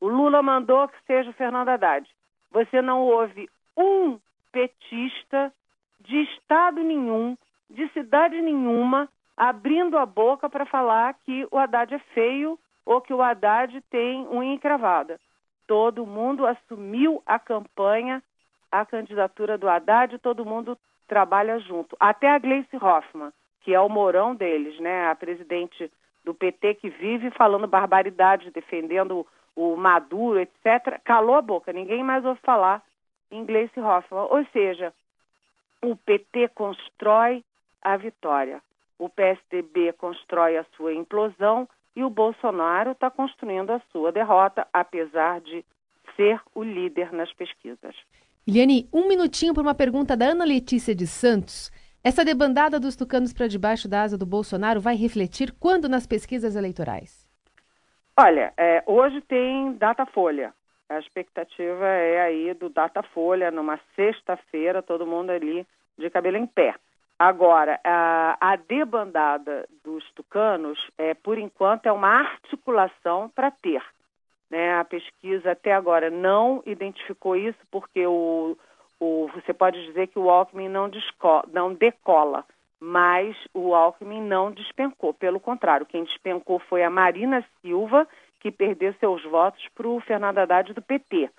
O 0.00 0.08
Lula 0.08 0.42
mandou 0.42 0.88
que 0.88 1.00
seja 1.06 1.30
o 1.30 1.34
Fernando 1.34 1.68
Haddad. 1.68 2.04
Você 2.50 2.82
não 2.82 3.02
ouve 3.02 3.48
um 3.76 4.18
petista 4.50 5.54
de 6.00 6.20
estado 6.22 6.82
nenhum, 6.82 7.38
de 7.70 7.88
cidade 7.90 8.42
nenhuma, 8.42 9.08
abrindo 9.36 9.96
a 9.96 10.04
boca 10.04 10.50
para 10.50 10.66
falar 10.66 11.14
que 11.24 11.46
o 11.52 11.58
Haddad 11.58 11.94
é 11.94 12.00
feio 12.12 12.58
ou 12.84 13.00
que 13.00 13.14
o 13.14 13.22
Haddad 13.22 13.80
tem 13.82 14.26
unha 14.26 14.52
encravada. 14.52 15.20
Todo 15.68 16.04
mundo 16.04 16.44
assumiu 16.44 17.22
a 17.24 17.38
campanha, 17.38 18.20
a 18.68 18.84
candidatura 18.84 19.56
do 19.56 19.68
Haddad, 19.68 20.18
todo 20.18 20.44
mundo 20.44 20.76
trabalha 21.06 21.60
junto. 21.60 21.96
Até 22.00 22.28
a 22.28 22.38
Gleice 22.40 22.76
Hoffmann, 22.76 23.32
que 23.68 23.74
é 23.74 23.80
o 23.80 23.86
morão 23.90 24.34
deles, 24.34 24.80
né? 24.80 25.08
A 25.08 25.14
presidente 25.14 25.92
do 26.24 26.32
PT 26.32 26.76
que 26.76 26.88
vive 26.88 27.30
falando 27.32 27.66
barbaridade, 27.66 28.50
defendendo 28.50 29.26
o 29.54 29.76
Maduro, 29.76 30.40
etc., 30.40 30.98
calou 31.04 31.34
a 31.34 31.42
boca, 31.42 31.70
ninguém 31.70 32.02
mais 32.02 32.24
ouve 32.24 32.40
falar 32.40 32.82
em 33.30 33.44
Gleice 33.44 33.78
Hoffmann. 33.78 34.26
Ou 34.30 34.42
seja, 34.54 34.90
o 35.82 35.94
PT 35.94 36.48
constrói 36.54 37.44
a 37.82 37.98
vitória, 37.98 38.62
o 38.98 39.06
PSDB 39.10 39.92
constrói 39.92 40.56
a 40.56 40.64
sua 40.74 40.94
implosão 40.94 41.68
e 41.94 42.02
o 42.02 42.08
Bolsonaro 42.08 42.92
está 42.92 43.10
construindo 43.10 43.68
a 43.68 43.82
sua 43.92 44.10
derrota, 44.10 44.66
apesar 44.72 45.42
de 45.42 45.62
ser 46.16 46.40
o 46.54 46.62
líder 46.62 47.12
nas 47.12 47.30
pesquisas. 47.34 47.94
Eliane, 48.46 48.88
um 48.90 49.06
minutinho 49.06 49.52
para 49.52 49.62
uma 49.62 49.74
pergunta 49.74 50.16
da 50.16 50.28
Ana 50.28 50.46
Letícia 50.46 50.94
de 50.94 51.06
Santos. 51.06 51.70
Essa 52.02 52.24
debandada 52.24 52.78
dos 52.78 52.94
tucanos 52.94 53.32
para 53.32 53.48
debaixo 53.48 53.88
da 53.88 54.02
asa 54.02 54.16
do 54.16 54.24
Bolsonaro 54.24 54.80
vai 54.80 54.94
refletir 54.94 55.52
quando 55.58 55.88
nas 55.88 56.06
pesquisas 56.06 56.54
eleitorais? 56.54 57.26
Olha, 58.16 58.52
é, 58.56 58.82
hoje 58.86 59.20
tem 59.22 59.72
Datafolha. 59.74 60.54
A 60.88 60.98
expectativa 60.98 61.86
é 61.86 62.20
aí 62.20 62.54
do 62.54 62.68
Datafolha, 62.68 63.50
numa 63.50 63.78
sexta-feira, 63.94 64.82
todo 64.82 65.06
mundo 65.06 65.30
ali 65.30 65.66
de 65.98 66.08
cabelo 66.08 66.36
em 66.36 66.46
pé. 66.46 66.74
Agora, 67.18 67.80
a, 67.84 68.36
a 68.40 68.56
debandada 68.56 69.68
dos 69.84 70.08
tucanos, 70.12 70.78
é, 70.96 71.14
por 71.14 71.36
enquanto, 71.36 71.86
é 71.86 71.92
uma 71.92 72.08
articulação 72.08 73.28
para 73.28 73.50
ter. 73.50 73.82
Né? 74.48 74.78
A 74.78 74.84
pesquisa 74.84 75.50
até 75.50 75.72
agora 75.72 76.10
não 76.10 76.62
identificou 76.64 77.36
isso, 77.36 77.58
porque 77.70 78.06
o, 78.06 78.56
o, 79.00 79.28
você 79.34 79.52
pode 79.52 79.84
dizer 79.86 80.08
que 80.08 80.18
o 80.18 80.30
Alckmin 80.30 80.68
não, 80.68 80.90
não 81.52 81.74
decola, 81.74 82.44
mas 82.80 83.36
o 83.54 83.74
Alckmin 83.74 84.20
não 84.20 84.50
despencou. 84.50 85.14
Pelo 85.14 85.40
contrário, 85.40 85.86
quem 85.86 86.04
despencou 86.04 86.58
foi 86.58 86.82
a 86.82 86.90
Marina 86.90 87.44
Silva, 87.60 88.06
que 88.40 88.50
perdeu 88.50 88.94
seus 88.94 89.22
votos 89.24 89.64
para 89.74 89.88
o 89.88 90.00
Fernando 90.00 90.38
Haddad 90.38 90.72
do 90.72 90.82
PT. 90.82 91.30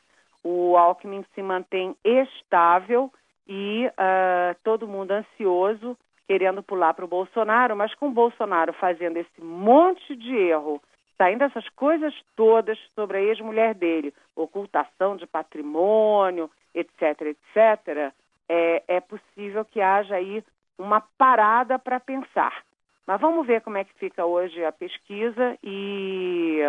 O 0.44 0.78
Alckmin 0.78 1.26
se 1.34 1.42
mantém 1.42 1.96
estável 2.04 3.12
e 3.48 3.88
uh, 3.88 4.56
todo 4.64 4.88
mundo 4.88 5.12
ansioso, 5.12 5.98
querendo 6.28 6.62
pular 6.62 6.94
para 6.94 7.06
o 7.06 7.08
Bolsonaro, 7.08 7.76
mas 7.76 7.94
com 7.96 8.08
o 8.08 8.12
Bolsonaro 8.12 8.72
fazendo 8.74 9.18
esse 9.18 9.42
monte 9.42 10.16
de 10.16 10.36
erro, 10.36 10.82
saindo 11.20 11.44
essas 11.44 11.68
coisas 11.70 12.16
todas 12.34 12.80
sobre 12.96 13.18
a 13.18 13.22
ex-mulher 13.22 13.76
dele, 13.76 14.14
ocultação 14.34 15.18
de 15.18 15.28
patrimônio, 15.28 16.50
etc., 16.74 17.22
etc., 17.22 18.14
é, 18.48 18.84
é 18.88 19.00
possível 19.02 19.66
que 19.66 19.82
haja 19.82 20.16
aí 20.16 20.42
uma 20.78 21.02
parada 21.18 21.78
para 21.78 22.00
pensar. 22.00 22.64
Mas 23.06 23.20
vamos 23.20 23.46
ver 23.46 23.62
como 23.62 23.78
é 23.78 23.84
que 23.84 23.94
fica 23.96 24.26
hoje 24.26 24.64
a 24.64 24.72
pesquisa 24.72 25.58
e, 25.62 26.60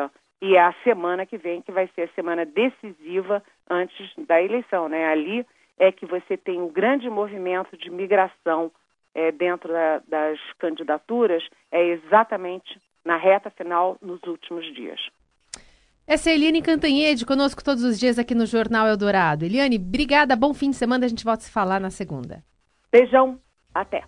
e 0.42 0.58
a 0.58 0.74
semana 0.82 1.24
que 1.24 1.38
vem, 1.38 1.62
que 1.62 1.70
vai 1.70 1.88
ser 1.94 2.02
a 2.02 2.14
semana 2.14 2.44
decisiva 2.44 3.42
antes 3.68 4.12
da 4.26 4.42
eleição, 4.42 4.88
né? 4.88 5.06
Ali 5.06 5.46
é 5.78 5.92
que 5.92 6.04
você 6.04 6.36
tem 6.36 6.60
um 6.60 6.68
grande 6.68 7.08
movimento 7.08 7.76
de 7.76 7.88
migração 7.88 8.70
é, 9.14 9.30
dentro 9.30 9.72
da, 9.72 10.02
das 10.08 10.38
candidaturas, 10.58 11.46
é 11.70 11.82
exatamente 11.84 12.80
na 13.04 13.16
reta 13.16 13.50
final, 13.50 13.96
nos 14.00 14.22
últimos 14.24 14.64
dias. 14.74 15.00
Essa 16.06 16.30
é 16.30 16.32
a 16.32 16.34
Eliane 16.34 16.60
Cantanhede, 16.60 17.24
conosco 17.24 17.62
todos 17.62 17.84
os 17.84 17.98
dias 17.98 18.18
aqui 18.18 18.34
no 18.34 18.44
Jornal 18.44 18.88
Eldorado. 18.88 19.44
Eliane, 19.44 19.76
obrigada, 19.76 20.34
bom 20.34 20.52
fim 20.52 20.70
de 20.70 20.76
semana, 20.76 21.06
a 21.06 21.08
gente 21.08 21.24
volta 21.24 21.42
a 21.42 21.46
se 21.46 21.52
falar 21.52 21.80
na 21.80 21.90
segunda. 21.90 22.42
Beijão, 22.90 23.38
até. 23.72 24.02